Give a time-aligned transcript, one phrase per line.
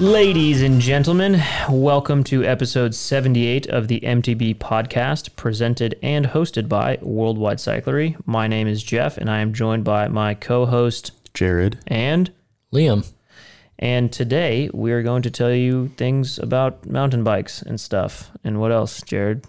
[0.00, 6.98] Ladies and gentlemen, welcome to episode 78 of the MTB podcast, presented and hosted by
[7.02, 8.16] Worldwide Cyclery.
[8.24, 11.80] My name is Jeff, and I am joined by my co host, Jared.
[11.86, 12.32] and
[12.72, 13.06] Liam.
[13.78, 18.30] and today we are going to tell you things about mountain bikes and stuff.
[18.42, 19.44] And what else, Jared?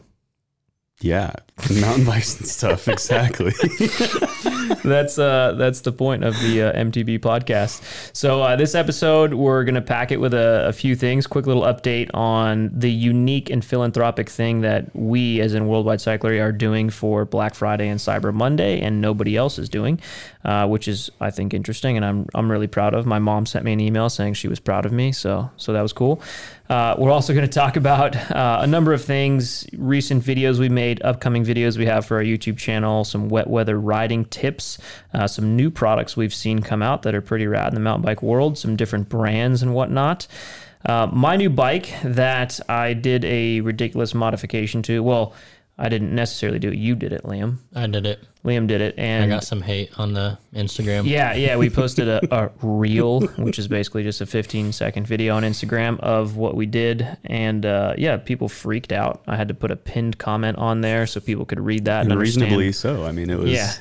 [1.01, 1.33] Yeah,
[1.73, 2.87] mountain bikes and stuff.
[2.87, 3.51] Exactly.
[4.83, 7.81] that's uh that's the point of the uh, MTB podcast.
[8.15, 11.25] So uh, this episode we're gonna pack it with a, a few things.
[11.25, 16.39] Quick little update on the unique and philanthropic thing that we, as in Worldwide Cyclery,
[16.41, 19.99] are doing for Black Friday and Cyber Monday, and nobody else is doing,
[20.45, 23.07] uh, which is I think interesting, and I'm I'm really proud of.
[23.07, 25.81] My mom sent me an email saying she was proud of me, so so that
[25.81, 26.21] was cool.
[26.71, 30.69] Uh, we're also going to talk about uh, a number of things, recent videos we
[30.69, 34.77] made, upcoming videos we have for our YouTube channel, some wet weather riding tips,
[35.13, 38.05] uh, some new products we've seen come out that are pretty rad in the mountain
[38.05, 40.27] bike world, some different brands and whatnot.
[40.85, 45.33] Uh, my new bike that I did a ridiculous modification to, well,
[45.77, 46.77] I didn't necessarily do it.
[46.77, 47.57] You did it, Liam.
[47.75, 48.23] I did it.
[48.43, 51.05] Liam did it, and I got some hate on the Instagram.
[51.05, 55.35] yeah, yeah, we posted a, a reel, which is basically just a 15 second video
[55.35, 59.21] on Instagram of what we did, and uh, yeah, people freaked out.
[59.27, 62.11] I had to put a pinned comment on there so people could read that and,
[62.11, 62.43] and understand.
[62.45, 63.05] reasonably so.
[63.05, 63.51] I mean, it was.
[63.51, 63.73] Yeah,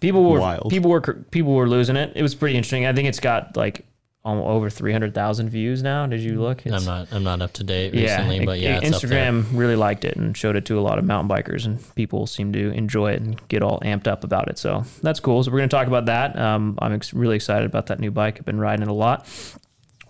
[0.00, 0.70] people were Wild.
[0.70, 2.12] people were people were losing it.
[2.14, 2.86] It was pretty interesting.
[2.86, 3.84] I think it's got like
[4.26, 6.04] almost over 300,000 views now.
[6.06, 6.66] Did you look?
[6.66, 7.08] I'm not.
[7.12, 9.10] I'm not up to date yeah, recently, but yeah, it's up there.
[9.30, 12.26] Instagram really liked it and showed it to a lot of mountain bikers, and people
[12.26, 14.58] seem to enjoy it and get all amped up about it.
[14.58, 15.44] So that's cool.
[15.44, 16.36] So we're going to talk about that.
[16.36, 18.36] Um, I'm ex- really excited about that new bike.
[18.38, 19.26] I've been riding it a lot.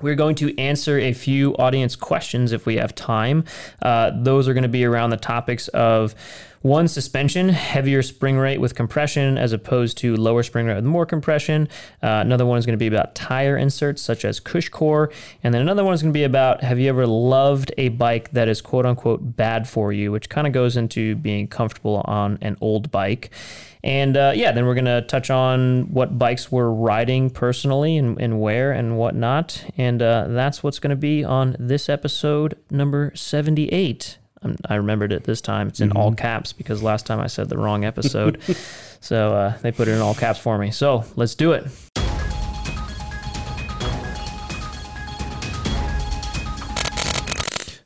[0.01, 3.45] We're going to answer a few audience questions if we have time.
[3.81, 6.15] Uh, those are going to be around the topics of
[6.67, 11.07] one, suspension, heavier spring rate with compression as opposed to lower spring rate with more
[11.07, 11.69] compression.
[12.03, 15.13] Uh, another one is going to be about tire inserts such as CushCore.
[15.45, 18.33] And then another one is going to be about have you ever loved a bike
[18.33, 22.39] that is quote unquote bad for you, which kind of goes into being comfortable on
[22.43, 23.31] an old bike.
[23.85, 28.21] And uh, yeah, then we're going to touch on what bikes we're riding personally and,
[28.21, 29.65] and where and whatnot.
[29.77, 34.19] And uh, that's what's going to be on this episode number 78.
[34.43, 35.69] Um, I remembered it this time.
[35.69, 38.41] It's in all caps because last time I said the wrong episode.
[39.01, 40.71] so uh, they put it in all caps for me.
[40.71, 41.67] So let's do it.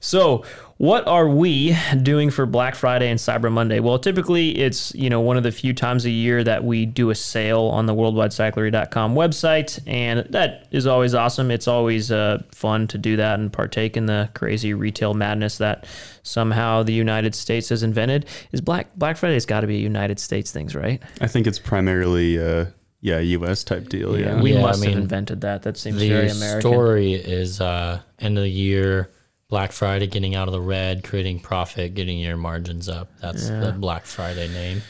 [0.01, 0.45] So,
[0.81, 3.81] what are we doing for Black Friday and Cyber Monday?
[3.81, 7.11] Well, typically it's, you know, one of the few times a year that we do
[7.11, 11.51] a sale on the worldwidecyclery.com website, and that is always awesome.
[11.51, 15.87] It's always uh, fun to do that and partake in the crazy retail madness that
[16.23, 18.25] somehow the United States has invented.
[18.53, 21.03] Is Black Black Friday's got to be a United States things, right?
[21.21, 22.65] I think it's primarily, uh,
[23.03, 23.65] yeah, U.S.
[23.65, 24.19] type deal.
[24.19, 24.41] Yeah.
[24.41, 25.61] we Yeah, I must have invented that.
[25.61, 26.61] That seems very The American.
[26.63, 29.11] story is uh, end of the year,
[29.51, 33.11] Black Friday, getting out of the red, creating profit, getting your margins up.
[33.21, 34.83] That's the Black Friday name.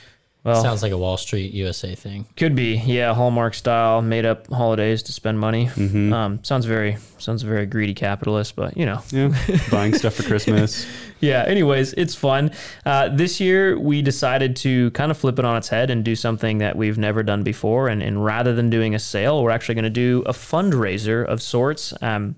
[0.45, 2.25] Well, Sounds like a Wall Street USA thing.
[2.37, 5.67] Could be, yeah, Hallmark style, made up holidays to spend money.
[5.67, 6.13] Mm-hmm.
[6.15, 9.37] Um, sounds very sounds very greedy capitalist, but you know, yeah.
[9.71, 10.87] Buying stuff for Christmas.
[11.21, 11.45] yeah.
[11.47, 12.53] Anyways, it's fun.
[12.87, 16.17] Uh, this year we decided to kind of flip it on its head and do
[16.17, 17.89] something that we've never done before.
[17.89, 21.43] And, and rather than doing a sale, we're actually going to do a fundraiser of
[21.43, 21.93] sorts.
[22.01, 22.37] Um,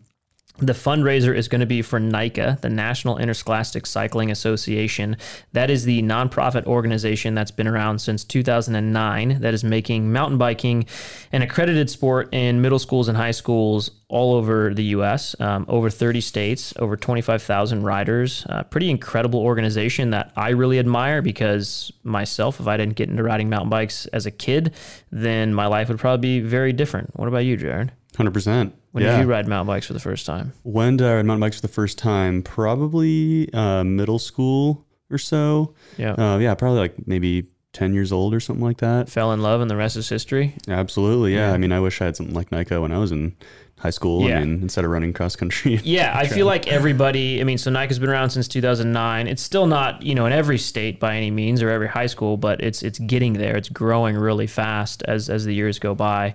[0.59, 5.17] the fundraiser is going to be for NICA, the National Interscholastic Cycling Association.
[5.53, 10.87] That is the nonprofit organization that's been around since 2009 that is making mountain biking
[11.33, 15.89] an accredited sport in middle schools and high schools all over the U.S., um, over
[15.89, 18.45] 30 states, over 25,000 riders.
[18.49, 23.23] Uh, pretty incredible organization that I really admire because myself, if I didn't get into
[23.23, 24.75] riding mountain bikes as a kid,
[25.11, 27.19] then my life would probably be very different.
[27.19, 27.93] What about you, Jared?
[28.12, 28.73] 100%.
[28.93, 29.17] When yeah.
[29.17, 30.53] did you ride mountain bikes for the first time?
[30.62, 32.43] When did I ride mountain bikes for the first time?
[32.43, 35.75] Probably uh, middle school or so.
[35.97, 36.12] Yeah.
[36.12, 39.09] Uh, yeah, probably like maybe 10 years old or something like that.
[39.09, 40.55] Fell in love and the rest is history.
[40.69, 41.35] Absolutely.
[41.35, 41.49] Yeah.
[41.49, 41.55] Yeah.
[41.55, 43.35] I mean, I wish I had something like NICA when I was in
[43.79, 44.29] high school.
[44.29, 44.38] Yeah.
[44.38, 45.81] I mean, instead of running cross country.
[45.82, 49.26] Yeah, I feel like everybody, I mean, so NICA's been around since 2009.
[49.26, 52.37] It's still not, you know, in every state by any means or every high school,
[52.37, 53.56] but it's it's getting there.
[53.56, 56.35] It's growing really fast as as the years go by.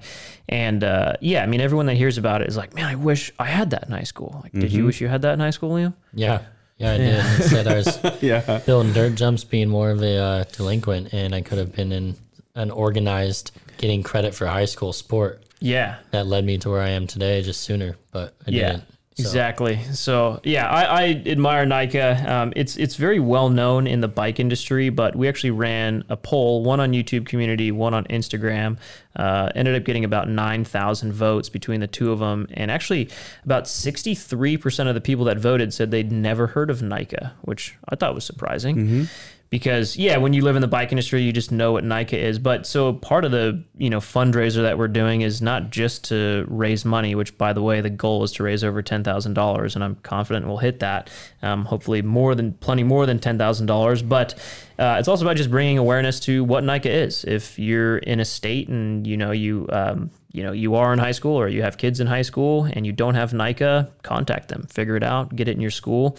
[0.49, 3.31] And uh, yeah, I mean, everyone that hears about it is like, man, I wish
[3.39, 4.41] I had that in high school.
[4.43, 5.93] Like, did you wish you had that in high school, Liam?
[6.13, 6.41] Yeah.
[6.77, 7.25] Yeah, I did.
[7.37, 8.59] Instead, I was yeah.
[8.65, 12.15] building dirt jumps, being more of a uh, delinquent, and I could have been in
[12.55, 15.97] an organized, getting credit for high school sport Yeah.
[16.11, 18.67] that led me to where I am today just sooner, but I Yeah.
[18.71, 18.83] didn't.
[19.17, 19.83] So, Exactly.
[19.93, 22.31] So yeah, I, I admire NICA.
[22.31, 26.15] Um, it's it's very well known in the bike industry, but we actually ran a
[26.15, 28.77] poll, one on YouTube community, one on Instagram.
[29.15, 33.09] Uh, ended up getting about nine thousand votes between the two of them, and actually
[33.43, 37.33] about sixty three percent of the people that voted said they'd never heard of NICA,
[37.41, 39.07] which I thought was surprising
[39.49, 42.37] because yeah, when you live in the bike industry, you just know what NICA is.
[42.37, 46.45] But so part of the you know fundraiser that we're doing is not just to
[46.49, 49.75] raise money, which by the way, the goal is to raise over ten thousand dollars,
[49.75, 51.09] and I'm confident we'll hit that.
[51.41, 54.01] Um, hopefully, more than plenty more than ten thousand dollars.
[54.01, 54.33] But
[54.77, 57.23] uh, it's also about just bringing awareness to what NICA is.
[57.23, 60.99] If you're in a state and you know you um, you know you are in
[60.99, 64.49] high school or you have kids in high school and you don't have NICA, contact
[64.49, 66.17] them, figure it out, get it in your school,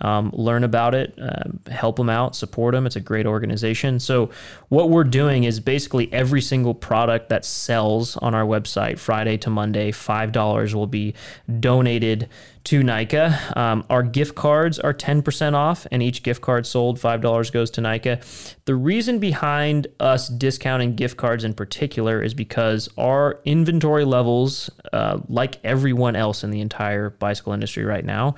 [0.00, 2.86] um, learn about it, um, help them out, support them.
[2.86, 4.00] It's a great organization.
[4.00, 4.30] So
[4.68, 9.50] what we're doing is basically every single product that sells on our website Friday to
[9.50, 11.14] Monday, five dollars will be
[11.60, 12.28] donated
[12.64, 13.38] to NICA.
[13.56, 17.80] Um, our gift cards are 10% off, and each gift card sold, $5 goes to
[17.80, 18.20] NICA.
[18.66, 25.20] The reason behind us discounting gift cards in particular is because our inventory levels, uh,
[25.28, 28.36] like everyone else in the entire bicycle industry right now,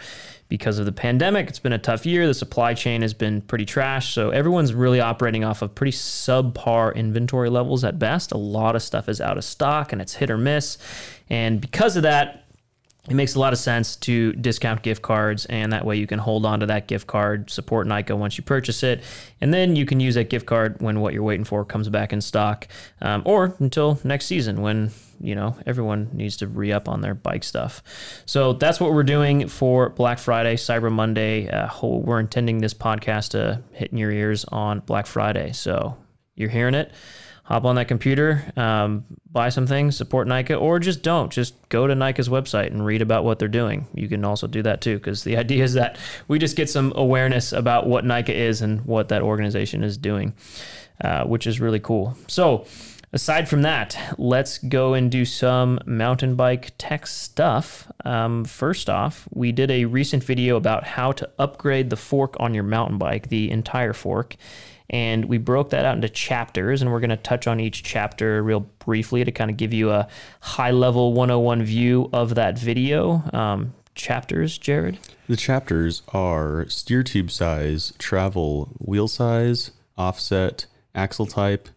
[0.52, 2.26] because of the pandemic, it's been a tough year.
[2.26, 4.12] The supply chain has been pretty trash.
[4.12, 8.32] So everyone's really operating off of pretty subpar inventory levels at best.
[8.32, 10.76] A lot of stuff is out of stock and it's hit or miss.
[11.30, 12.41] And because of that,
[13.08, 16.20] it makes a lot of sense to discount gift cards and that way you can
[16.20, 19.02] hold on to that gift card support NICA once you purchase it
[19.40, 22.12] and then you can use that gift card when what you're waiting for comes back
[22.12, 22.69] in stock
[23.00, 24.90] um, or until next season when
[25.20, 27.82] you know everyone needs to re-up on their bike stuff.
[28.26, 31.48] So that's what we're doing for black friday cyber monday.
[31.48, 35.52] Uh, we're intending this podcast to hit in your ears on black friday.
[35.52, 35.96] So
[36.34, 36.93] you're hearing it
[37.52, 41.31] hop on that computer, um, buy some things, support NICA, or just don't.
[41.31, 43.87] Just go to NICA's website and read about what they're doing.
[43.93, 46.94] You can also do that too, because the idea is that we just get some
[46.96, 50.32] awareness about what NICA is and what that organization is doing,
[51.04, 52.16] uh, which is really cool.
[52.26, 52.64] So,
[53.12, 57.87] aside from that, let's go and do some mountain bike tech stuff.
[58.06, 62.55] Um, first off, we did a recent video about how to upgrade the fork on
[62.55, 64.37] your mountain bike, the entire fork
[64.90, 68.43] and we broke that out into chapters and we're going to touch on each chapter
[68.43, 70.08] real briefly to kind of give you a
[70.40, 74.99] high level 101 view of that video um, chapters jared
[75.29, 81.69] The chapters are steer tube size, travel, wheel size, offset, axle type,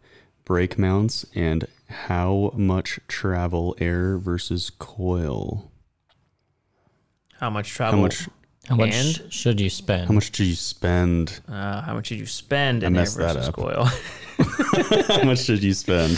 [0.45, 5.71] brake mounts, and how much travel air versus coil.
[7.39, 8.27] how much How travel much
[8.69, 10.07] How much And- should you spend?
[10.07, 11.39] how much do you spend?
[11.47, 13.55] uh, how much did you spend in I air messed that versus up.
[13.55, 13.89] coil
[14.37, 16.17] how much did you spend?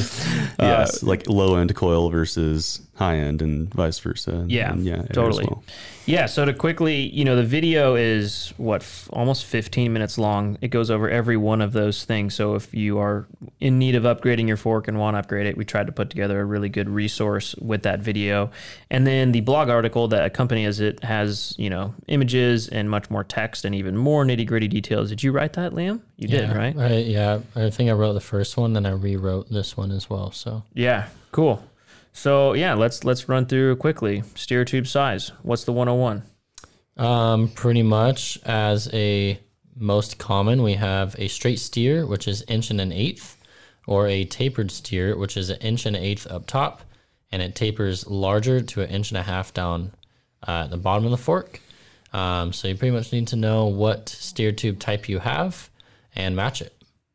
[0.59, 4.43] Uh, yes, like low end coil versus high end and vice versa.
[4.47, 5.45] Yeah, And yeah, totally.
[5.45, 5.63] well.
[6.07, 10.57] Yeah, so to quickly, you know, the video is what f- almost 15 minutes long.
[10.61, 12.33] It goes over every one of those things.
[12.33, 13.27] So if you are
[13.59, 16.09] in need of upgrading your fork and want to upgrade it, we tried to put
[16.09, 18.49] together a really good resource with that video.
[18.89, 23.23] And then the blog article that accompanies it has, you know, images and much more
[23.25, 25.09] text and even more nitty-gritty details.
[25.09, 25.99] Did you write that, Liam?
[26.17, 26.77] You did, yeah, right?
[26.77, 30.09] I, yeah, I think I wrote the first one, then I rewrote this one as
[30.09, 30.31] well.
[30.31, 31.63] So Yeah, cool.
[32.11, 34.23] So, yeah, let's let's run through quickly.
[34.33, 35.31] Steer tube size.
[35.43, 36.23] What's the 101?
[36.97, 39.39] Um, pretty much as a
[39.75, 43.37] most common, we have a straight steer, which is inch and an eighth,
[43.85, 46.81] or a tapered steer, which is an inch and an eighth up top,
[47.31, 49.91] and it tapers larger to an inch and a half down
[50.47, 51.62] uh, at the bottom of the fork.
[52.12, 55.69] Um, so you pretty much need to know what steer tube type you have
[56.17, 56.74] and match it.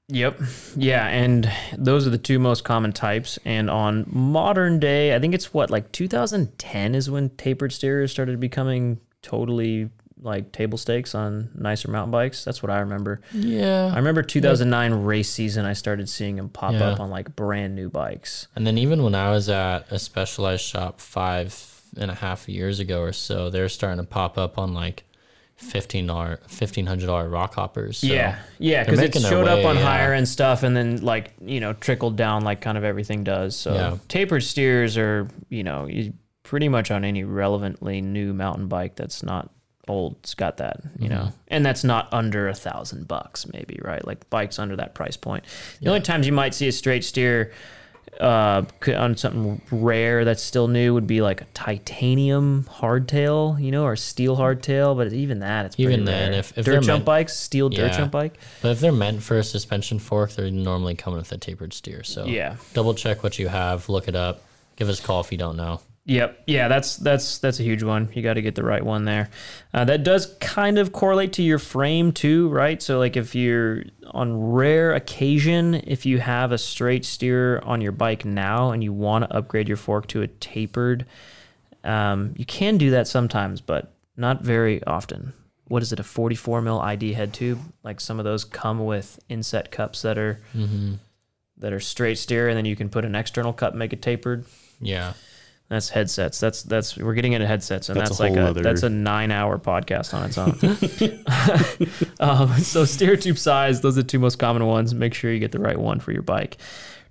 [0.08, 0.40] Yep.
[0.76, 3.38] Yeah, and those are the two most common types.
[3.44, 8.38] And on modern day, I think it's what like 2010 is when tapered steers started
[8.40, 9.90] becoming totally
[10.20, 12.44] like table stakes on nicer mountain bikes.
[12.44, 13.22] That's what I remember.
[13.32, 13.90] Yeah.
[13.92, 15.64] I remember 2009 race season.
[15.64, 16.90] I started seeing them pop Yeah.
[16.90, 18.46] up on like brand new bikes.
[18.54, 22.80] And then even when I was at a Specialized shop five and a half years
[22.80, 25.04] ago or so, they're starting to pop up on like
[25.62, 27.96] fifteen dollar, fifteen hundred dollar Rockhoppers.
[27.96, 29.82] So yeah, yeah, because it showed up on yeah.
[29.82, 33.56] higher end stuff, and then like you know trickled down like kind of everything does.
[33.56, 33.96] So Yeah.
[34.08, 39.22] tapered steers are you know you pretty much on any relevantly new mountain bike that's
[39.22, 39.50] not
[39.88, 40.16] old.
[40.20, 41.14] It's got that you Mm-hmm.
[41.14, 44.06] know, and that's not under a thousand bucks maybe right?
[44.06, 45.44] Like bikes under that price point.
[45.80, 47.52] The only times you might see a straight steer.
[48.20, 48.62] Uh,
[48.94, 53.96] on something rare that's still new would be like a titanium hardtail, you know, or
[53.96, 54.96] steel hardtail.
[54.96, 56.38] But even that, it's Even pretty then, rare.
[56.40, 57.96] if- if dirt jump meant- bikes, steel dirt Yeah.
[57.96, 61.38] jump bike, But if they're meant for a suspension fork, they're normally coming with a
[61.38, 62.04] tapered steer.
[62.04, 62.56] So Yeah.
[62.74, 64.42] double check what you have, look it up,
[64.76, 65.80] give us a call if you don't know.
[66.04, 66.42] Yep.
[66.48, 68.08] Yeah, that's that's that's a huge one.
[68.12, 69.30] You got to get the right one there.
[69.72, 72.82] Uh, that does kind of correlate to your frame too, right?
[72.82, 77.92] So like if you're on rare occasion, if you have a straight steer on your
[77.92, 81.06] bike now and you want to upgrade your fork to a tapered,
[81.84, 85.32] um, you can do that sometimes, but not very often.
[85.68, 86.00] What is it?
[86.00, 87.60] A 44 mil ID head tube?
[87.84, 90.94] Like some of those come with inset cups that are Mm-hmm.
[91.58, 94.02] that are straight steer, and then you can put an external cup, and make it
[94.02, 94.44] tapered.
[94.80, 95.12] Yeah.
[95.72, 96.38] That's headsets.
[96.38, 98.90] That's that's we're getting into headsets, and That's that's, a like a other- that's a
[98.90, 102.04] nine hour podcast on its own.
[102.20, 104.92] um, so steer tube size, those are the two most common ones.
[104.92, 106.58] Make sure you get the right one for your bike.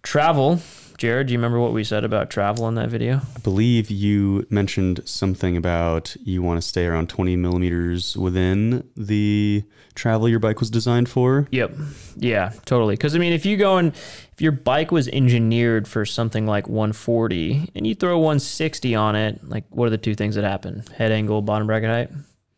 [0.03, 0.59] Travel,
[1.01, 1.25] Jared.
[1.25, 3.21] Do you remember what we said about travel in that video?
[3.35, 9.63] I believe you mentioned something about you want to stay around 20 millimeters within the
[9.95, 11.47] travel your bike was designed for.
[11.49, 11.75] Yep.
[12.17, 12.93] Yeah, totally.
[12.93, 16.69] Because I mean, if you go and if your bike was engineered for something like
[16.69, 20.83] 140 and you throw 160 on it, like what are the two things that happen?
[20.95, 22.09] Head angle, bottom bracket height.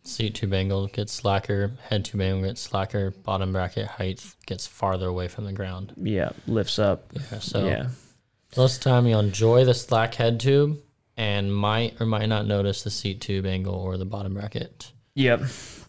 [0.03, 5.07] Seat tube angle gets slacker, head tube angle gets slacker, bottom bracket height gets farther
[5.07, 5.93] away from the ground.
[5.95, 7.05] Yeah, lifts up.
[7.13, 7.87] Yeah, so yeah.
[8.57, 10.79] Most time you'll enjoy the slack head tube
[11.17, 14.91] and might or might not notice the seat tube angle or the bottom bracket.
[15.15, 15.41] Yep.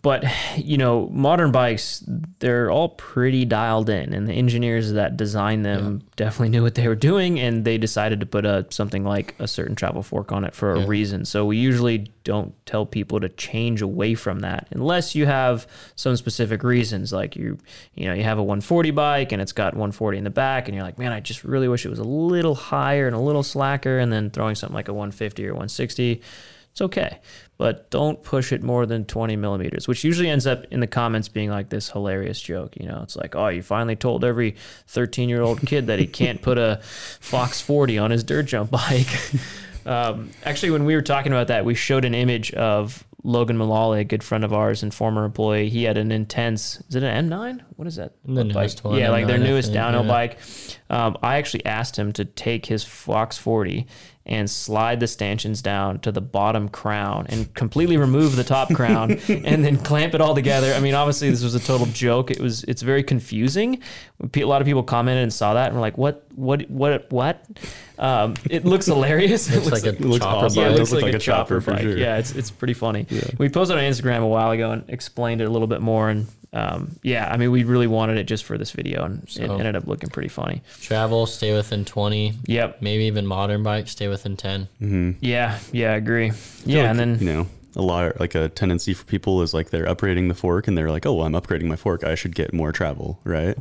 [0.05, 0.23] But,
[0.59, 2.05] you know, modern bikes,
[2.39, 6.87] they're all pretty dialed in, and the engineers that designed them definitely knew what they
[6.89, 10.45] were doing, and they decided to put a something like a certain travel fork on
[10.45, 10.87] it for a Yeah.
[10.89, 11.25] reason.
[11.25, 16.17] So we usually don't tell people to change away from that unless you have some
[16.17, 17.57] specific reasons, like you,
[17.95, 20.75] you know, you have a 140 bike and it's got 140 in the back, and
[20.75, 23.43] you're like, man, I just really wish it was a little higher and a little
[23.43, 26.21] slacker, and then throwing something like a 150 or 160
[26.73, 27.21] it's okay.
[27.57, 31.29] But don't push it more than 20 millimeters, which usually ends up in the comments
[31.29, 32.77] being like this hilarious joke.
[32.77, 34.57] You know, it's like, oh, you finally told every
[34.89, 38.71] 13 year old kid that he can't put a Fox 40 on his dirt jump
[38.71, 39.07] bike.
[39.87, 44.01] um, actually, when we were talking about that, we showed an image of Logan Mullally,
[44.01, 45.71] a good friend of ours and former employee.
[45.71, 47.61] He had an Intense, is it an M9?
[47.77, 48.13] What is that?
[48.25, 48.91] The What newest bike?
[48.93, 50.09] one, Yeah, like their newest think, downhill yeah.
[50.09, 50.39] bike.
[50.91, 53.87] Um, I actually asked him to take his Fox 40
[54.27, 59.11] and slide the stanchions down to the bottom crown and completely remove the top crown
[59.29, 60.73] and then clamp it all together.
[60.73, 62.31] I mean, obviously this was a total joke.
[62.31, 63.81] It was it's very confusing.
[64.35, 66.27] A lot of people commented and saw that and were like, "What?
[66.37, 66.71] What?
[66.71, 67.11] What?
[67.13, 67.45] What?"
[67.99, 69.51] Um, it looks hilarious.
[69.51, 70.63] it, Looks like a It looks chopper awesome.
[70.63, 71.83] yeah, it it looks like, a chopper, for bike.
[71.83, 71.99] sure.
[71.99, 73.07] Yeah, it's it's pretty funny.
[73.37, 76.09] We posted on Instagram a while ago and explained it a little bit more.
[76.09, 79.51] And um, yeah, I mean, we really wanted it just for this video, and it
[79.51, 80.63] ended up looking pretty funny.
[80.81, 82.33] Travel, stay within 20.
[82.47, 82.81] Yep.
[82.81, 84.69] Maybe even modern bike, stay within 10.
[84.81, 85.11] Mm-hmm.
[85.21, 85.59] Yeah.
[85.73, 85.93] Yeah.
[85.93, 86.31] I agree.
[86.31, 86.35] I
[86.65, 89.71] Yeah, like, and then you know, a lot like a tendency for people is like
[89.71, 92.05] they're upgrading the fork and they're like, oh, well, I'm upgrading my fork.
[92.05, 93.59] I should get more travel, right?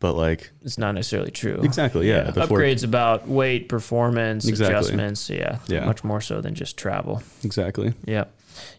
[0.00, 1.60] But like, it's not necessarily true.
[1.62, 2.24] exactly, yeah.
[2.30, 4.76] the fork, Upgrades about weight, performance, Exactly.
[4.76, 5.30] adjustments.
[5.30, 5.60] Yeah.
[5.66, 5.86] Yeah.
[5.86, 7.22] Much more so than just travel.
[7.42, 7.94] exactly.
[8.04, 8.24] Yeah.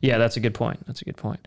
[0.01, 0.85] Yeah, that's a good point.
[0.85, 1.45] That's a good point.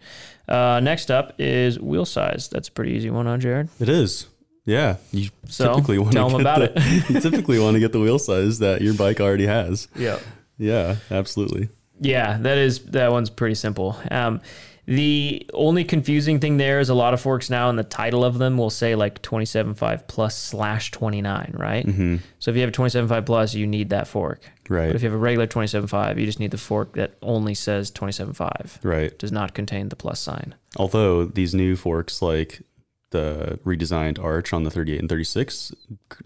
[0.49, 2.49] Uh, next up is wheel size.
[2.49, 3.69] That's a pretty easy one on Jared.
[3.79, 4.27] It is.
[4.65, 7.93] Yeah, you So typically want tell to get about the, you typically want to get
[7.93, 9.89] the wheel size that your bike already has.
[9.97, 10.19] Yeah.
[10.59, 11.71] Yeah, absolutely.
[12.01, 13.97] Yeah, that is that one's pretty simple.
[14.11, 14.41] Um,
[14.89, 18.39] the only confusing thing there is a lot of forks now in the title of
[18.39, 21.85] them will say like 27.5 plus slash 29, right?
[21.85, 24.51] hmm So if you have a 27.5 plus, you need that fork.
[24.67, 24.87] Right.
[24.87, 27.91] But if you have a regular 27.5, you just need the fork that only says
[27.91, 28.79] 27.5.
[28.83, 29.19] Right.
[29.19, 30.55] Does not contain the plus sign.
[30.79, 32.63] Although these new forks, like
[33.11, 35.73] the redesigned arch on the 38 and 36,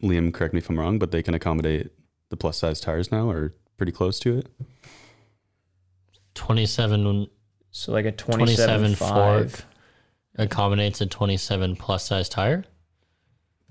[0.04, 1.90] Liam, correct me if I'm wrong, but they can accommodate
[2.28, 4.46] the plus size tires now, or pretty close to it.
[6.34, 7.26] 27,
[7.72, 8.96] So like a 27 27.5.
[8.96, 9.64] fork
[10.36, 12.64] accommodates a 27 plus size tire.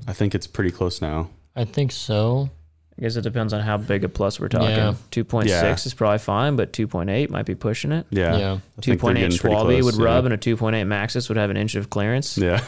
[0.08, 1.30] I think it's pretty close now.
[1.56, 2.50] I think so.
[2.98, 4.70] I guess it depends on how big a plus we're talking.
[4.70, 4.94] Yeah.
[5.12, 5.74] 2.6 Yeah.
[5.74, 8.06] is probably fine, but 2.8 might be pushing it.
[8.10, 8.38] Yeah.
[8.38, 8.52] Yeah.
[8.78, 10.04] I think they're 2.8 getting Schwalbe would yeah.
[10.04, 12.38] rub, and a 2.8 Maxxis would have an inch of clearance.
[12.38, 12.58] Yeah.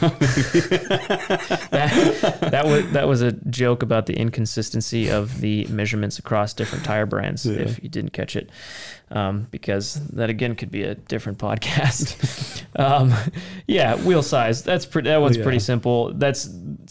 [1.70, 6.84] that, that was that was a joke about the inconsistency of the measurements across different
[6.84, 7.44] tire brands.
[7.46, 7.58] Yeah.
[7.58, 8.50] If you didn't catch it,
[9.14, 12.64] um, because that again could be a different podcast.
[12.76, 13.14] um,
[13.66, 14.62] yeah, wheel size.
[14.62, 15.08] That's pretty.
[15.08, 15.44] That one's Yeah.
[15.44, 16.12] pretty simple.
[16.12, 16.50] That's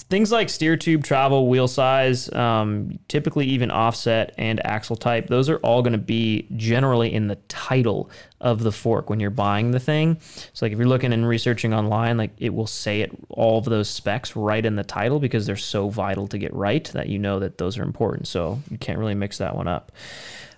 [0.10, 5.28] things like steer tube, travel, wheel size, um, typically even offset and axle type.
[5.28, 9.30] Those are all going to be generally in the title of the fork when you're
[9.30, 10.18] buying the thing.
[10.54, 13.66] So like if you're looking and researching online, like it will say it all of
[13.66, 17.20] those specs right in the title because they're so vital to get right that you
[17.20, 18.28] know that those are important.
[18.28, 19.92] So you can't really mix that one up.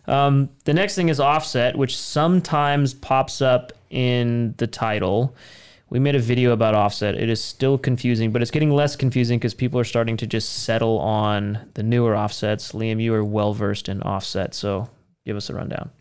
[0.08, 5.36] Um, the next thing is offset, which sometimes pops up in the title.
[5.90, 7.16] We made a video about offset.
[7.16, 10.64] It is still confusing, but it's getting less confusing because people are starting to just
[10.64, 12.72] settle on the newer offsets.
[12.72, 14.90] Liam, you are well versed in offset, so
[15.26, 15.92] give us a rundown.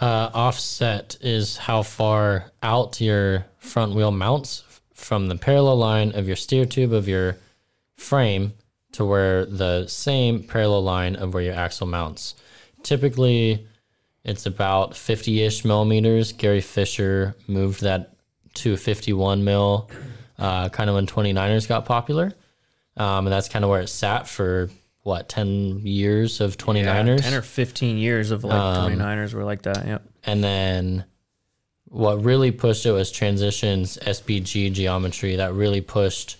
[0.00, 4.62] Uh, offset is how far out your front wheel mounts
[4.94, 7.36] from the parallel line of your steer tube of your
[7.96, 8.52] frame
[8.92, 12.34] to where the same parallel line of where your axle mounts.
[12.82, 13.66] Typically,
[14.24, 16.32] it's about 50 ish millimeters.
[16.32, 18.14] Gary Fisher moved that
[18.54, 19.90] to 51 mil
[20.38, 22.32] uh, kind of when 29ers got popular.
[22.96, 24.70] Um, and that's kind of where it sat for
[25.02, 27.22] what, 10 years of 29ers?
[27.22, 29.86] 10 or 15 years of like 29ers were like that.
[29.86, 30.02] Yep.
[30.24, 31.04] And then
[31.86, 36.36] what really pushed it was Transition's, SBG geometry that really pushed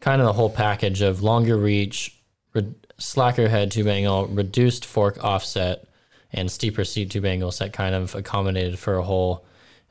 [0.00, 2.16] kind of the whole package of longer reach,
[2.54, 5.86] re- slacker head tube angle, reduced fork offset,
[6.32, 9.44] and steeper seat tube angles that kind of accommodated for a whole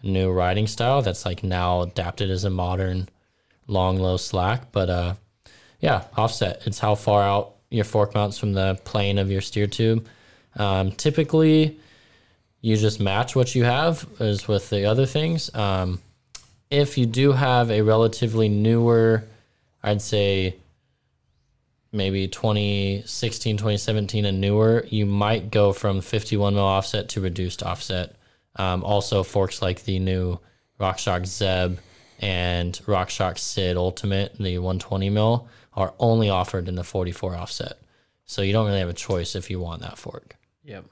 [0.04, 3.10] new riding style that's like now adapted as a modern
[3.68, 4.72] long low slack.
[4.72, 5.14] But uh,
[5.80, 6.62] yeah, offset.
[6.66, 10.08] It's how far out your fork mounts from the plane of your steer tube.
[10.56, 11.80] Um, typically,
[12.62, 15.54] you just match what you have as with the other things.
[15.54, 16.02] Um,
[16.70, 19.24] if you do have a relatively newer,
[19.84, 20.56] I'd say
[21.92, 28.16] maybe 2016, 2017 and newer, you might go from 51 mil offset to reduced offset.
[28.56, 30.40] Um, also, forks like the new
[30.80, 31.80] RockShox Zeb
[32.20, 37.80] and RockShox Sid Ultimate, the 120 mil, are only offered in the 44 offset.
[38.26, 40.36] So you don't really have a choice if you want that fork.
[40.64, 40.86] Yep.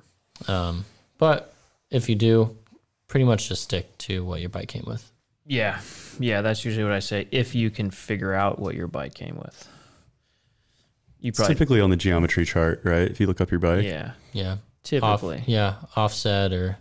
[0.48, 0.86] Um,
[1.18, 1.54] but
[1.90, 2.56] if you do,
[3.08, 5.12] pretty much just stick to what your bike came with.
[5.46, 5.80] Yeah.
[6.20, 6.42] Yeah.
[6.42, 7.28] That's usually what I say.
[7.32, 9.68] If you can figure out what your bike came with,
[11.26, 13.10] you It's typically on the geometry chart, right?
[13.10, 13.84] If you look up your bike.
[13.84, 14.58] yeah, Yeah.
[15.02, 15.44] Off, typically.
[15.48, 15.76] yeah.
[15.96, 16.78] Offset or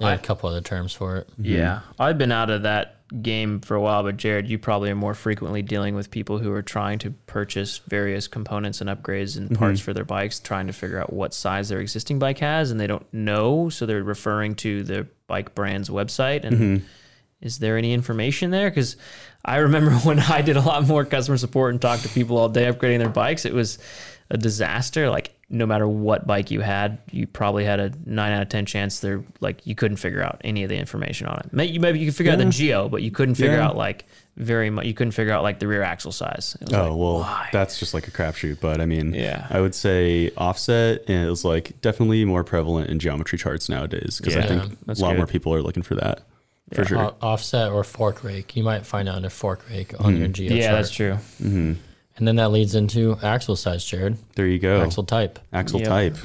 [0.00, 1.28] yeah, I- a couple other terms for it.
[1.32, 1.44] Mm-hmm.
[1.44, 1.80] Yeah.
[1.98, 5.14] I've been out of that game for a while, but Jared, you probably are more
[5.14, 9.54] frequently dealing with people who are trying to purchase various components and upgrades and mm-hmm.
[9.54, 12.80] parts for their bikes, trying to figure out what size their existing bike has, and
[12.80, 13.68] they don't know.
[13.68, 16.42] So they're referring to the bike brand's website.
[16.42, 16.86] And mm-hmm.
[17.40, 18.68] Is there any information there?
[18.70, 18.96] Because
[19.44, 22.48] I remember when I did a lot more customer support and talked to people all
[22.48, 23.78] day upgrading their bikes, it was
[24.30, 25.08] a disaster.
[25.10, 28.66] Like no matter what bike you had, you probably had a nine out of ten
[28.66, 31.52] chance they're like you couldn't figure out any of the information on it.
[31.52, 33.66] Maybe maybe you could figure out the geo, but you couldn't figure Yeah.
[33.68, 34.04] out like
[34.36, 34.84] very much.
[34.86, 36.56] You couldn't figure out like the rear axle size.
[36.60, 37.48] Oh like, well, why?
[37.52, 38.60] that's just like a crapshoot.
[38.60, 39.46] But I mean, Yeah.
[39.48, 44.42] I would say offset is like definitely more prevalent in geometry charts nowadays because I
[44.46, 45.16] think a lot good.
[45.16, 46.20] more people are looking for that
[46.72, 46.98] for sure.
[46.98, 48.56] O- offset or fork rake.
[48.56, 50.32] You might find it under fork rake on your mm-hmm.
[50.32, 50.74] geo yeah, chart.
[50.76, 51.12] that's true.
[51.42, 51.72] Mm-hmm.
[52.16, 54.16] And then that leads into axle size, Jared.
[54.34, 54.82] there you go.
[54.82, 55.38] Axle type.
[55.52, 55.88] Axle Yep.
[55.88, 56.16] type.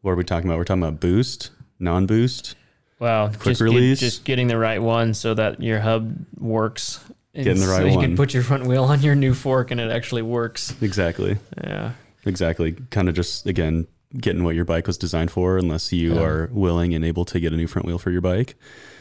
[0.00, 0.56] What are we talking about?
[0.58, 2.54] We're talking about boost, non-boost.
[2.98, 4.00] Well, Quick just, get- release.
[4.00, 7.00] just getting the right one so that your hub works.
[7.34, 8.04] Getting the so right you one.
[8.04, 10.74] can put your front wheel on your new fork and it actually works.
[10.82, 11.36] Exactly.
[11.62, 11.92] Yeah.
[12.26, 12.72] Exactly.
[12.90, 13.86] Kind of just again
[14.18, 16.20] getting what your bike was designed for, unless you Yeah.
[16.22, 18.56] are willing and able to get a new front wheel for your bike.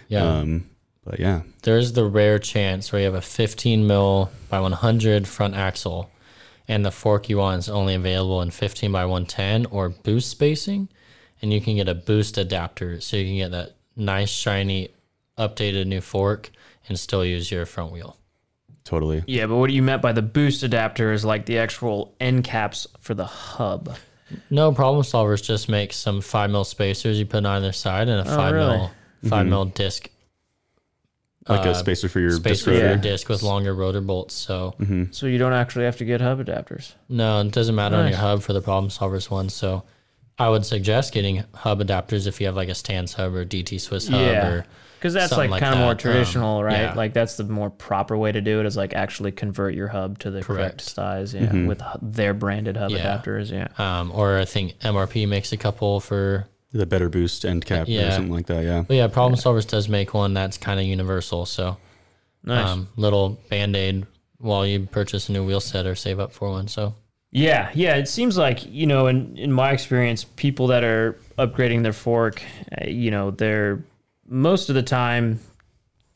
[0.08, 0.24] Yeah.
[0.39, 0.69] Um,
[1.06, 5.56] but yeah, There's the rare chance where you have a 15 mil by 100 front
[5.56, 6.10] axle
[6.67, 10.88] and the fork you want is only available in 15 by 110 or boost spacing.
[11.41, 14.89] And you can get a boost adapter so you can get that nice, shiny,
[15.38, 16.52] updated new fork
[16.88, 18.17] and still use your front wheel.
[18.84, 19.24] totally.
[19.28, 22.88] Yeah, but what you meant by the boost adapter is like the actual end caps
[23.00, 23.95] for the hub.
[24.50, 28.20] No problem solvers just make some 5 mil spacers you put on either side and
[28.22, 28.78] a 5 really?
[28.78, 28.92] mil
[29.28, 30.10] 5 mil disc
[31.48, 34.34] Like a uh, spacer for your disc spacer for your disc with longer rotor bolts.
[34.36, 34.76] So
[35.12, 36.94] So you don't actually have to get hub adapters.
[37.10, 39.50] No, it doesn't matter on your hub for the problem solvers one.
[39.50, 39.84] So
[40.38, 43.80] I would suggest getting hub adapters if you have like a Stan's hub or DT
[43.82, 44.48] Swiss hub Yeah.
[44.48, 44.65] or
[44.99, 46.81] Because that's Something like like kind of more that, um, traditional, right?
[46.81, 46.93] yeah.
[46.93, 50.19] Like that's the more proper way to do it is like actually convert your hub
[50.19, 50.81] to the correct, Correct.
[50.81, 53.17] size, yeah, with their branded hub Yeah.
[53.17, 53.69] adapters, yeah.
[53.77, 57.91] um, or I think MRP makes a couple for The better boost end cap or
[57.91, 58.12] Yeah.
[58.12, 58.63] something like that.
[58.63, 58.83] Yeah.
[58.88, 61.45] but yeah, problem solvers does make one that's kind of universal.
[61.45, 61.77] So
[62.43, 62.67] Nice.
[62.67, 64.05] um, little band aid
[64.38, 66.67] while you purchase a new wheel set or save up for one.
[66.67, 66.93] So
[67.31, 67.95] Yeah, yeah.
[67.95, 72.41] It seems like you know, in in my experience, people that are upgrading their fork,
[72.81, 73.79] uh, you know, they're
[74.30, 75.39] most of the time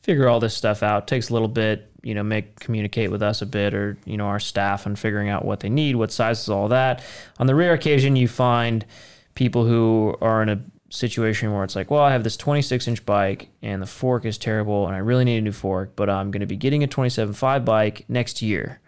[0.02, 1.06] figure all this stuff out.
[1.06, 4.26] Takes a little bit, you know, make communicate with us a bit, or you know,
[4.26, 7.02] our staff on figuring out what they need, what sizes, all that.
[7.38, 8.84] On the rare occasion, you find
[9.34, 13.06] people who are in a situation where it's like, well, I have this 26 inch
[13.06, 16.30] bike and the fork is terrible, and I really need a new fork, but I'm
[16.30, 18.80] going to be getting a 27.5 bike next year.